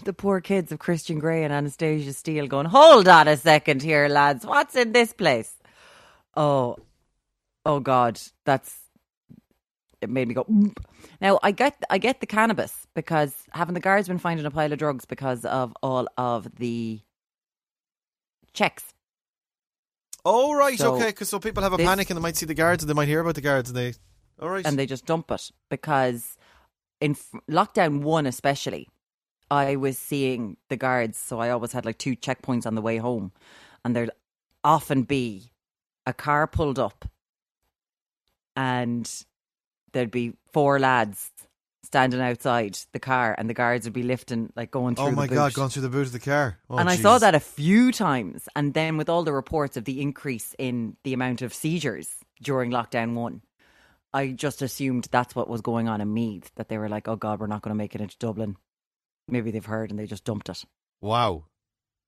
[0.05, 4.09] The poor kids of Christian Grey and Anastasia Steele going, hold on a second here,
[4.09, 4.47] lads.
[4.47, 5.53] What's in this place?
[6.37, 6.77] Oh,
[7.67, 8.75] oh God, that's
[10.01, 10.47] it made me go.
[11.21, 14.73] Now I get I get the cannabis because haven't the guards been finding a pile
[14.73, 17.01] of drugs because of all of the
[18.55, 18.85] checks.
[20.25, 21.07] oh right, So okay.
[21.07, 22.95] Because so people have a this- panic and they might see the guards and they
[22.95, 23.95] might hear about the guards and they.
[24.41, 24.65] All right.
[24.65, 26.39] and they just dump it because
[27.01, 27.15] in
[27.51, 28.89] lockdown one especially
[29.51, 32.99] i was seeing the guards so i always had like two checkpoints on the way
[32.99, 33.33] home
[33.85, 34.11] and there'd
[34.63, 35.51] often be
[36.07, 37.05] a car pulled up
[38.57, 39.25] and
[39.93, 41.31] there'd be four lads
[41.91, 45.17] standing outside the car and the guards would be lifting like going oh through oh
[45.17, 46.57] my the god, going through the boot of the car.
[46.69, 48.49] Oh, and I saw that a few times.
[48.55, 52.09] And then with all the reports of the increase in the amount of seizures
[52.41, 53.43] during lockdown one,
[54.13, 56.51] I just assumed that's what was going on in Meath.
[56.57, 58.57] That they were like, "Oh God, we're not going to make it into Dublin."
[59.29, 60.65] Maybe they've heard and they just dumped it.
[61.01, 61.45] Wow.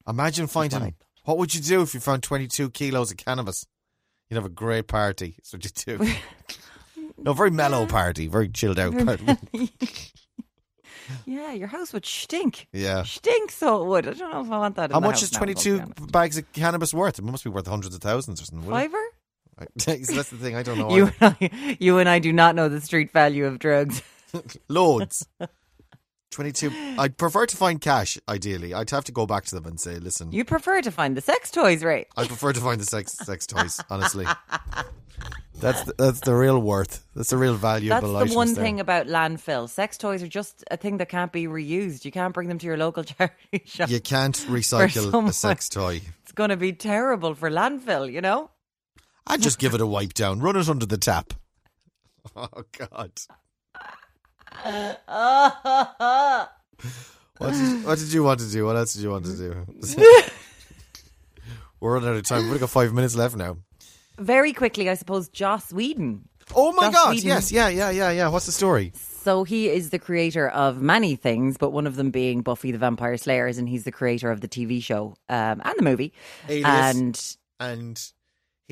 [0.08, 0.80] Imagine finding.
[0.80, 3.64] what What would you do if you found 22 kilos of cannabis?
[4.28, 5.36] You'd have a great party.
[5.36, 6.12] That's what you do.
[7.18, 9.38] no, very mellow party, very chilled out party.
[11.26, 12.66] yeah, your house would stink.
[12.72, 13.04] Yeah.
[13.04, 14.08] Stink, so it would.
[14.08, 14.92] I don't know if I want that.
[14.92, 16.12] How much is 22 to be honest.
[16.12, 17.18] bags of cannabis worth?
[17.18, 18.68] It must be worth hundreds of thousands or something.
[18.68, 18.96] Fiver?
[18.96, 19.14] it?
[19.58, 20.56] So That's the thing.
[20.56, 20.90] I don't know.
[20.96, 24.02] You and I, you and I do not know the street value of drugs.
[24.68, 25.26] Loads.
[26.30, 26.72] 22.
[26.98, 28.72] I'd prefer to find cash, ideally.
[28.72, 31.20] I'd have to go back to them and say, listen, You prefer to find the
[31.20, 32.08] sex toys, right?
[32.16, 34.26] I prefer to find the sex sex toys, honestly.
[35.60, 37.04] That's the, that's the real worth.
[37.14, 38.64] That's the real valuable That's the one there.
[38.64, 39.68] thing about landfill.
[39.68, 42.04] Sex toys are just a thing that can't be reused.
[42.04, 43.88] You can't bring them to your local charity shop.
[43.88, 46.00] You can't recycle a sex toy.
[46.22, 48.50] It's going to be terrible for landfill, you know?
[49.26, 50.40] I'd just give it a wipe down.
[50.40, 51.34] Run it under the tap.
[52.36, 53.10] Oh God.
[57.42, 58.64] What did, what did you want to do?
[58.64, 59.66] What else did you want to do?
[61.80, 62.42] We're running out of time.
[62.42, 63.56] We've only got five minutes left now.
[64.18, 66.28] Very quickly, I suppose, Joss Whedon.
[66.54, 67.10] Oh my Joss God!
[67.10, 67.26] Whedon.
[67.28, 68.28] Yes, yeah, yeah, yeah, yeah.
[68.28, 68.92] What's the story?
[68.94, 72.78] So he is the creator of many things, but one of them being Buffy the
[72.78, 76.12] Vampire Slayers, and he's the creator of the TV show um, and the movie.
[76.48, 76.96] Alias.
[76.96, 78.12] And And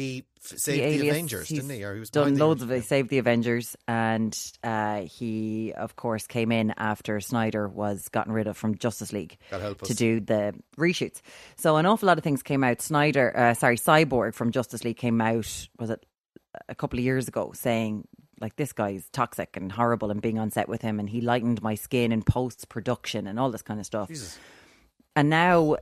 [0.01, 1.85] he f- saved the, Alias, Avengers, didn't he?
[1.85, 2.85] Or he was done the loads of it.
[2.85, 8.47] Saved the Avengers, and uh, he, of course, came in after Snyder was gotten rid
[8.47, 9.39] of from Justice League
[9.87, 11.21] to do the reshoots.
[11.57, 12.81] So an awful lot of things came out.
[12.81, 15.69] Snyder, uh, sorry, Cyborg from Justice League came out.
[15.79, 16.05] Was it
[16.69, 18.07] a couple of years ago saying
[18.41, 21.63] like this guy's toxic and horrible and being on set with him and he lightened
[21.63, 24.09] my skin in post production and all this kind of stuff.
[24.09, 24.39] Jesus.
[25.15, 25.77] And now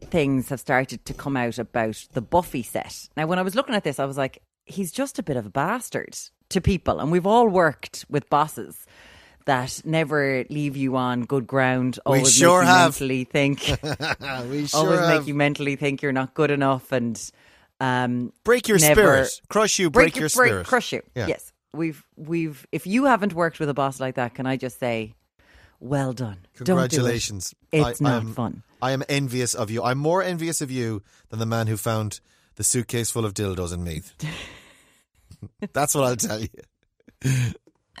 [0.00, 3.08] things have started to come out about the Buffy set.
[3.16, 5.46] Now, when I was looking at this, I was like, he's just a bit of
[5.46, 6.16] a bastard
[6.50, 7.00] to people.
[7.00, 8.86] And we've all worked with bosses
[9.46, 12.84] that never leave you on good ground, always sure make you have.
[12.84, 13.60] mentally think,
[14.48, 15.18] we sure always have.
[15.18, 17.30] make you mentally think you're not good enough and
[17.80, 21.02] um, break your spirit, crush you, break, your break, spirit, crush you.
[21.14, 21.26] Yeah.
[21.26, 22.66] Yes, we've we've.
[22.72, 25.14] If you haven't worked with a boss like that, can I just say,
[25.80, 26.38] well done.
[26.56, 26.88] Don't do it.
[26.88, 27.54] Congratulations!
[27.72, 28.62] It's I, I not am, fun.
[28.82, 29.82] I am envious of you.
[29.82, 32.20] I'm more envious of you than the man who found
[32.56, 34.12] the suitcase full of dildos in Meath.
[35.72, 36.48] That's what I'll tell you.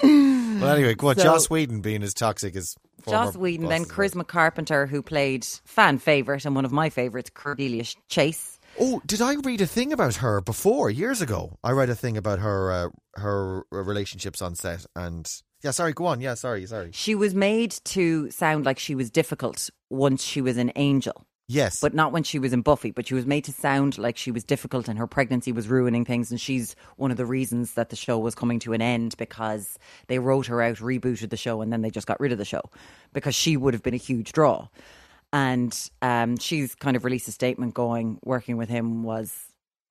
[0.02, 1.16] well, anyway, go on.
[1.16, 2.76] So- Joss Whedon being as toxic as
[3.08, 4.04] Joss Whedon, then bosses were.
[4.22, 8.58] Charisma Carpenter, who played fan favorite and one of my favorites, Cordelia Chase.
[8.80, 11.58] Oh, did I read a thing about her before years ago?
[11.62, 12.88] I read a thing about her uh,
[13.20, 15.30] her relationships on set, and
[15.64, 16.20] yeah, sorry, go on.
[16.20, 16.90] Yeah, sorry, sorry.
[16.92, 21.80] She was made to sound like she was difficult once she was an angel, Yes,
[21.80, 22.90] but not when she was in Buffy.
[22.90, 26.04] But she was made to sound like she was difficult and her pregnancy was ruining
[26.04, 26.30] things.
[26.30, 29.78] And she's one of the reasons that the show was coming to an end because
[30.08, 32.44] they wrote her out, rebooted the show, and then they just got rid of the
[32.44, 32.60] show
[33.14, 34.68] because she would have been a huge draw.
[35.32, 39.34] And um, she's kind of released a statement going, working with him was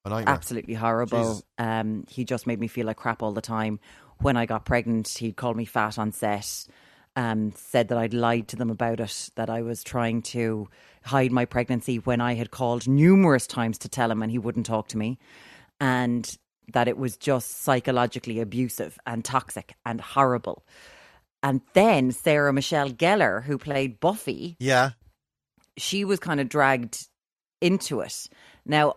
[0.06, 1.42] absolutely horrible.
[1.58, 3.80] Um, he just made me feel like crap all the time.
[4.24, 6.66] When I got pregnant, he'd called me fat on set.
[7.16, 10.68] Um, said that I'd lied to them about it, that I was trying to
[11.04, 14.66] hide my pregnancy when I had called numerous times to tell him and he wouldn't
[14.66, 15.20] talk to me.
[15.80, 16.36] And
[16.74, 20.66] that it was just psychologically abusive and toxic and horrible.
[21.44, 24.92] And then Sarah Michelle Gellar, who played Buffy, Yeah.
[25.78, 27.10] she was kind of dragged
[27.62, 28.28] into it.
[28.66, 28.96] Now,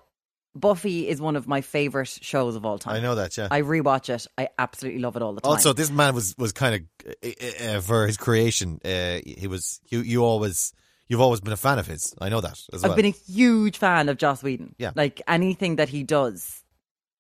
[0.61, 2.97] Buffy is one of my favorite shows of all time.
[2.97, 3.49] I know that, yeah.
[3.51, 4.27] I rewatch it.
[4.37, 5.53] I absolutely love it all the time.
[5.53, 8.81] Also, this man was was kind of uh, uh, for his creation.
[8.85, 10.01] Uh, he was you.
[10.01, 10.73] You always
[11.09, 12.15] you've always been a fan of his.
[12.21, 12.93] I know that as well.
[12.93, 14.75] I've been a huge fan of Joss Whedon.
[14.79, 14.93] Yeah.
[14.95, 16.63] Like anything that he does,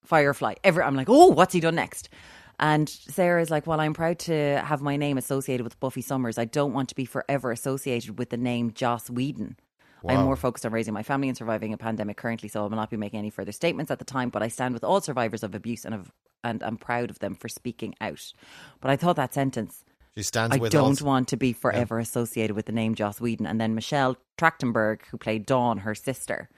[0.04, 2.08] Firefly, ever, I'm like, oh, what's he done next?
[2.58, 6.38] And Sarah is like, well, I'm proud to have my name associated with Buffy Summers.
[6.38, 9.56] I don't want to be forever associated with the name Joss Whedon.
[10.08, 12.76] I'm more focused on raising my family and surviving a pandemic currently, so I will
[12.76, 14.30] not be making any further statements at the time.
[14.30, 16.12] But I stand with all survivors of abuse and have,
[16.44, 18.32] and I'm proud of them for speaking out.
[18.80, 19.84] But I thought that sentence
[20.16, 21.02] she stands I don't us.
[21.02, 23.46] want to be forever associated with the name Joss Whedon.
[23.46, 26.48] And then Michelle Trachtenberg, who played Dawn, her sister,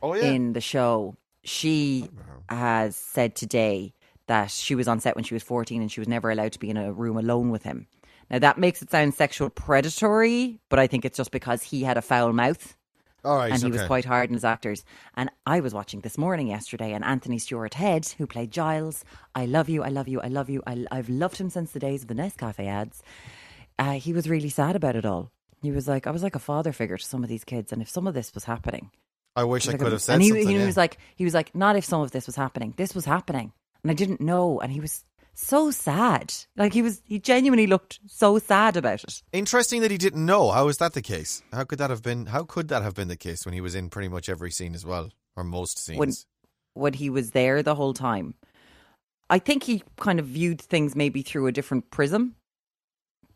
[0.00, 0.30] Oh yeah.
[0.30, 2.56] in the show, she uh-huh.
[2.56, 3.94] has said today
[4.28, 6.60] that she was on set when she was 14 and she was never allowed to
[6.60, 7.88] be in a room alone with him.
[8.30, 11.96] Now, that makes it sound sexual predatory, but I think it's just because he had
[11.96, 12.76] a foul mouth
[13.24, 13.52] All right.
[13.52, 14.84] and he was quite hard on his actors.
[15.14, 19.04] And I was watching this morning yesterday, and Anthony Stewart Head, who played Giles,
[19.34, 20.62] I love you, I love you, I love you.
[20.66, 23.02] I, I've loved him since the days of the Nescafe ads.
[23.78, 25.30] Uh, he was really sad about it all.
[25.62, 27.82] He was like, I was like a father figure to some of these kids, and
[27.82, 28.90] if some of this was happening,
[29.36, 30.66] I wish I like, could have said and he, he yeah.
[30.66, 32.74] was like, he was like, not if some of this was happening.
[32.76, 33.52] This was happening,
[33.82, 34.60] and I didn't know.
[34.60, 36.34] And he was so sad.
[36.56, 39.22] Like he was, he genuinely looked so sad about it.
[39.32, 40.50] Interesting that he didn't know.
[40.50, 41.42] How is that the case?
[41.52, 42.26] How could that have been?
[42.26, 44.74] How could that have been the case when he was in pretty much every scene
[44.74, 45.98] as well, or most scenes?
[45.98, 46.12] When-
[46.74, 48.34] when he was there the whole time.
[49.28, 52.36] I think he kind of viewed things maybe through a different prism,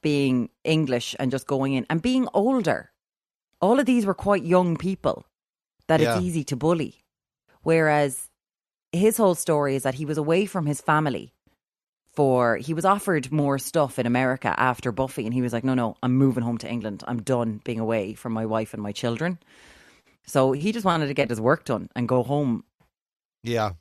[0.02, 2.92] being English and just going in and being older.
[3.60, 5.24] All of these were quite young people
[5.88, 6.14] that Yeah.
[6.16, 7.04] it's easy to bully.
[7.62, 8.30] Whereas
[8.92, 11.32] his whole story is that he was away from his family
[12.16, 15.74] for he was offered more stuff in America after Buffy and he was like, No,
[15.74, 17.02] no, I'm moving home to England.
[17.06, 19.38] I'm done being away from my wife and my children.
[20.26, 22.64] So he just wanted to get his work done and go home
[23.42, 23.72] yeah,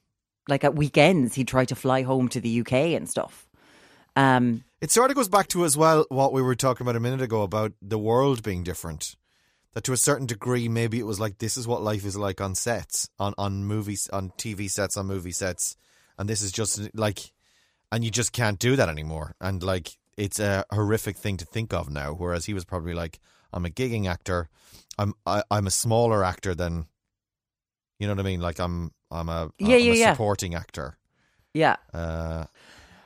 [0.49, 3.47] like at weekends he'd try to fly home to the UK and stuff.
[4.15, 6.99] Um it sort of goes back to as well what we were talking about a
[6.99, 9.15] minute ago about the world being different.
[9.73, 12.41] That to a certain degree, maybe it was like this is what life is like
[12.41, 15.77] on sets, on on movies, on TV sets, on movie sets,
[16.17, 17.32] and this is just like,
[17.93, 19.35] and you just can't do that anymore.
[19.39, 22.13] And like, it's a horrific thing to think of now.
[22.13, 23.19] Whereas he was probably like,
[23.53, 24.49] I'm a gigging actor,
[24.97, 26.87] I'm I, I'm a smaller actor than,
[27.99, 28.41] you know what I mean?
[28.41, 30.11] Like I'm I'm a Yeah, I'm yeah, a yeah.
[30.13, 30.97] supporting actor.
[31.53, 32.45] yeah, Uh,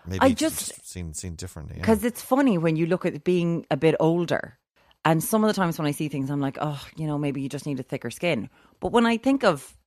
[0.06, 1.76] maybe I it's just- seen seen differently.
[1.76, 1.82] yeah.
[1.82, 4.58] because it's funny when you look at being a bit older.
[5.06, 7.39] And some of the times when I see things I'm like, "Oh, you know, maybe
[7.41, 8.50] you just need a thicker skin."
[8.82, 9.78] But when I think of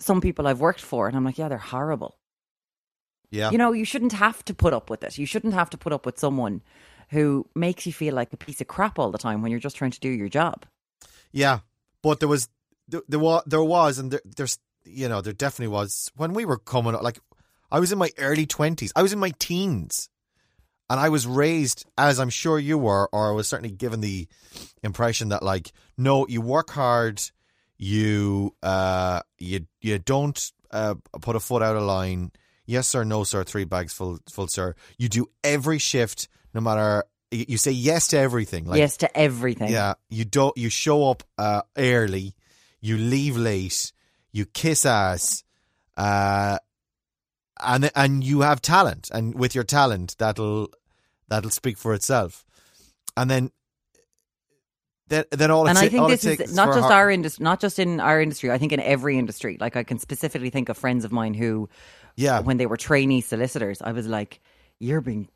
[0.00, 2.14] some people I've worked for and I'm like, "Yeah, they're horrible."
[3.34, 5.18] Yeah, You know, you shouldn't have to put up with it.
[5.18, 6.62] You shouldn't have to put up with someone
[7.10, 9.76] who makes you feel like a piece of crap all the time when you're just
[9.76, 10.66] trying to do your job.
[11.32, 11.58] Yeah,
[12.00, 12.48] but there was
[12.86, 16.44] there, there was there was and there, there's you know there definitely was when we
[16.44, 17.02] were coming up.
[17.02, 17.18] Like
[17.72, 20.08] I was in my early twenties, I was in my teens,
[20.88, 24.28] and I was raised as I'm sure you were, or I was certainly given the
[24.84, 27.20] impression that like no, you work hard,
[27.78, 32.30] you uh you you don't uh put a foot out of line.
[32.66, 34.74] Yes sir, no sir, three bags full full sir.
[34.98, 37.04] You do every shift, no matter.
[37.30, 38.64] You say yes to everything.
[38.64, 39.70] Like yes to everything.
[39.70, 40.56] yeah, you don't.
[40.56, 42.34] You show up uh, early,
[42.80, 43.92] you leave late,
[44.30, 45.42] you kiss ass,
[45.96, 46.58] uh,
[47.60, 50.70] and and you have talent, and with your talent, that'll
[51.28, 52.44] that'll speak for itself.
[53.16, 53.50] And then,
[55.08, 58.00] then, then all and I think this is not just our industry, not just in
[58.00, 58.50] our industry.
[58.50, 59.56] I think in every industry.
[59.60, 61.68] Like I can specifically think of friends of mine who,
[62.16, 64.40] yeah, when they were trainee solicitors, I was like,
[64.78, 65.28] "You're being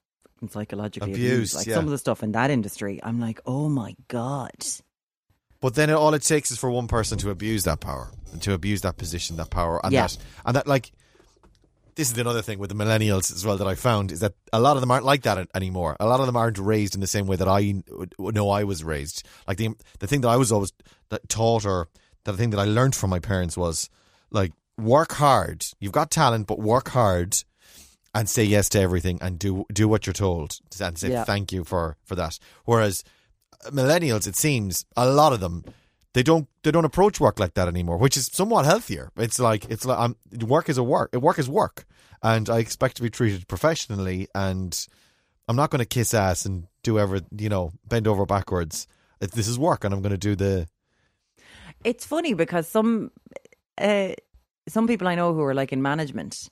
[0.50, 1.74] psychologically abused." Abused, Like yeah.
[1.74, 4.54] some of the stuff in that industry, I'm like, "Oh my god."
[5.60, 8.52] But then all it takes is for one person to abuse that power, and to
[8.52, 10.06] abuse that position, that power, and Yeah.
[10.06, 10.92] that, and that, like,
[11.96, 14.60] this is another thing with the millennials as well that I found is that a
[14.60, 15.96] lot of them aren't like that anymore.
[15.98, 17.82] A lot of them aren't raised in the same way that I
[18.20, 19.26] know I was raised.
[19.48, 20.72] Like the the thing that I was always
[21.26, 21.88] taught, or
[22.22, 23.90] the thing that I learned from my parents was
[24.30, 25.66] like work hard.
[25.80, 27.36] You've got talent, but work hard.
[28.14, 31.24] And say yes to everything, and do do what you're told, and say Yeah.
[31.24, 32.38] thank you for for that.
[32.64, 33.04] Whereas
[33.66, 35.62] millennials, it seems a lot of them
[36.14, 39.12] they don't they don't approach work like that anymore, which is somewhat healthier.
[39.16, 41.12] It's like it's like um, work is a work.
[41.14, 41.84] Work is work,
[42.22, 44.26] and I expect to be treated professionally.
[44.34, 44.74] And
[45.46, 48.86] I'm not going to kiss ass and do ever you know bend over backwards.
[49.20, 50.66] This is work, and I'm going to do the
[51.84, 53.12] it's funny because some
[53.76, 54.14] uh,
[54.68, 56.48] some people I know who are like in management,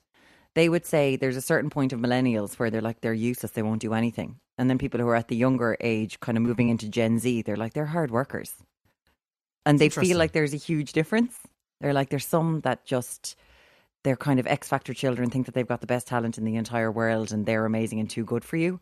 [0.55, 3.63] they would say there's a certain point of millennials where they're like they're useless, they
[3.63, 6.69] won't do anything, and then people who are at the younger age, kind of moving
[6.69, 8.55] into Gen Z, they're like they're hard workers,
[9.65, 11.39] and they feel like there's a huge difference.
[11.81, 13.37] They're like there's some that just
[14.05, 16.57] they're kind of X Factor children, think that they've got the best talent in the
[16.57, 18.79] entire world and they're amazing and too good for you.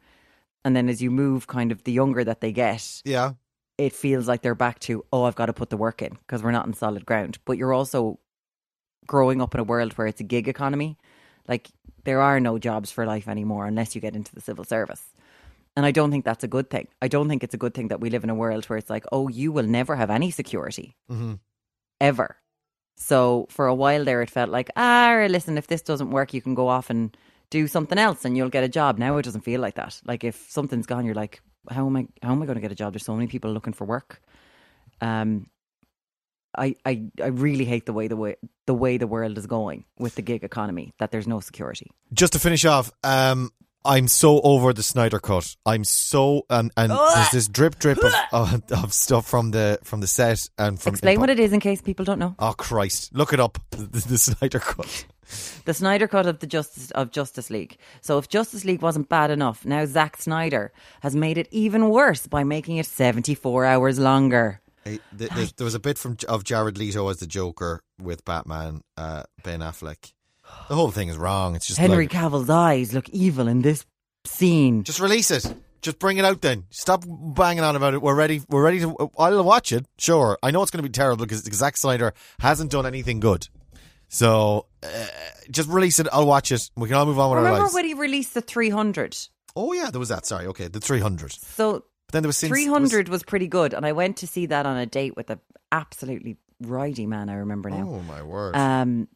[0.66, 3.32] And then as you move, kind of the younger that they get, Yeah.
[3.78, 6.42] it feels like they're back to, oh, I've got to put the work in because
[6.42, 7.38] we're not in solid ground.
[7.46, 8.18] But you're also
[9.06, 10.96] growing up in a world where it's a gig economy.
[11.48, 11.70] Like
[12.04, 15.02] there are no jobs for life anymore unless you get into the civil service.
[15.76, 16.88] And I don't think that's a good thing.
[17.02, 18.90] I don't think it's a good thing that we live in a world where it's
[18.90, 21.34] like, oh, you will never have any security hmm
[22.00, 22.36] ever.
[22.96, 26.42] So for a while there, it felt like, ah, listen, if this doesn't work, you
[26.42, 27.16] can go off and
[27.50, 28.98] do something else and you'll get a job.
[28.98, 30.00] Now it doesn't feel like that.
[30.04, 31.40] Like if something's gone, you're like,
[31.70, 32.06] how am I?
[32.22, 32.92] How am I going to get a job?
[32.92, 34.20] There's so many people looking for work.
[35.00, 35.46] Um,
[36.56, 38.36] I, I, I really hate the way the way
[38.66, 40.92] the way the world is going with the gig economy.
[40.98, 41.90] That there's no security.
[42.12, 43.50] Just to finish off, um,
[43.84, 45.56] I'm so over the Snyder cut.
[45.66, 50.00] I'm so and and there's this drip drip of, of, of stuff from the from
[50.00, 52.34] the set and from Explain what it is in case people don't know.
[52.38, 53.14] Oh Christ!
[53.14, 53.58] Look it up.
[53.70, 55.04] The, the, the Snyder cut.
[55.66, 57.76] the Snyder cut of the Justice of Justice League.
[58.00, 62.26] So if Justice League wasn't bad enough, now Zack Snyder has made it even worse
[62.26, 64.60] by making it 74 hours longer.
[64.84, 68.24] Hey, th- th- there was a bit from of Jared Leto as the Joker with
[68.24, 70.12] Batman, uh, Ben Affleck.
[70.68, 71.56] The whole thing is wrong.
[71.56, 73.86] It's just Henry like, Cavill's eyes look evil in this
[74.26, 74.84] scene.
[74.84, 75.54] just release it.
[75.80, 76.40] Just bring it out.
[76.40, 78.02] Then stop banging on about it.
[78.02, 78.42] We're ready.
[78.48, 79.10] We're ready to.
[79.18, 79.86] I'll watch it.
[79.98, 80.38] Sure.
[80.42, 83.48] I know it's going to be terrible because Zack Snyder hasn't done anything good.
[84.08, 85.06] So uh,
[85.50, 86.08] just release it.
[86.12, 86.70] I'll watch it.
[86.76, 89.16] We can all move on with our Remember when he released the 300?
[89.56, 90.26] oh yeah, there was that.
[90.26, 90.46] Sorry.
[90.46, 91.32] Okay, the three hundred.
[91.32, 91.84] So
[92.14, 94.76] Then there was since, 300 was pretty good, and I went to see that on
[94.76, 95.38] a date with a
[95.72, 97.28] absolutely ridey man.
[97.28, 97.88] I remember now.
[97.88, 98.54] Oh my word.
[98.56, 99.08] Um,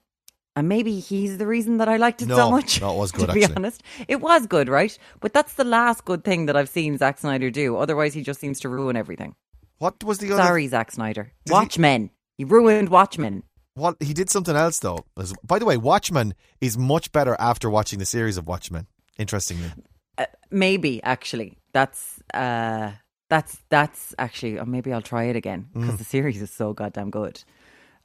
[0.57, 2.81] and maybe he's the reason that I liked it No, so much.
[2.81, 3.57] no, it was good, To be actually.
[3.57, 4.99] honest, it was good, right?
[5.21, 7.77] But that's the last good thing that I've seen Zack Snyder do.
[7.77, 9.37] Otherwise, he just seems to ruin everything.
[9.79, 10.43] what was the other?
[10.43, 11.31] Sorry, Zack Snyder.
[11.45, 12.11] he- Watchmen.
[12.37, 13.45] He ruined Watchmen.
[13.75, 15.07] What he did something else though.
[15.45, 18.89] By the way, Watchmen is much better after watching the series of Watchmen.
[19.19, 19.71] Interestingly,
[20.17, 22.93] Uh, maybe actually, that's uh,
[23.29, 24.59] that's that's actually.
[24.59, 25.99] Or maybe I'll try it again because Mm.
[25.99, 27.43] the series is so goddamn good.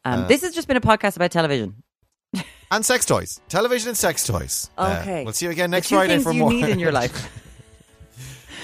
[0.06, 1.84] Um, Uh, this has just been a podcast about television.
[2.72, 4.70] and sex toys, television and sex toys.
[4.78, 6.52] Uh, Okay, we'll see you again next two Friday for you more.
[6.52, 7.14] need in your life.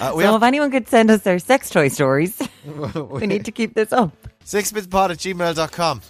[0.00, 3.52] uh, so have if anyone could send us their sex toy stories, we need to
[3.52, 4.12] keep this up.
[4.44, 6.00] sixbitpod at gmail.com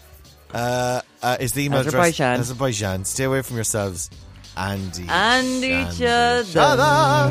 [0.55, 1.95] uh, uh, is the email address.
[1.95, 2.41] Azerbaijan.
[2.41, 3.05] Azerbaijan.
[3.05, 4.11] Stay away from yourselves
[4.57, 7.31] and each, And each other.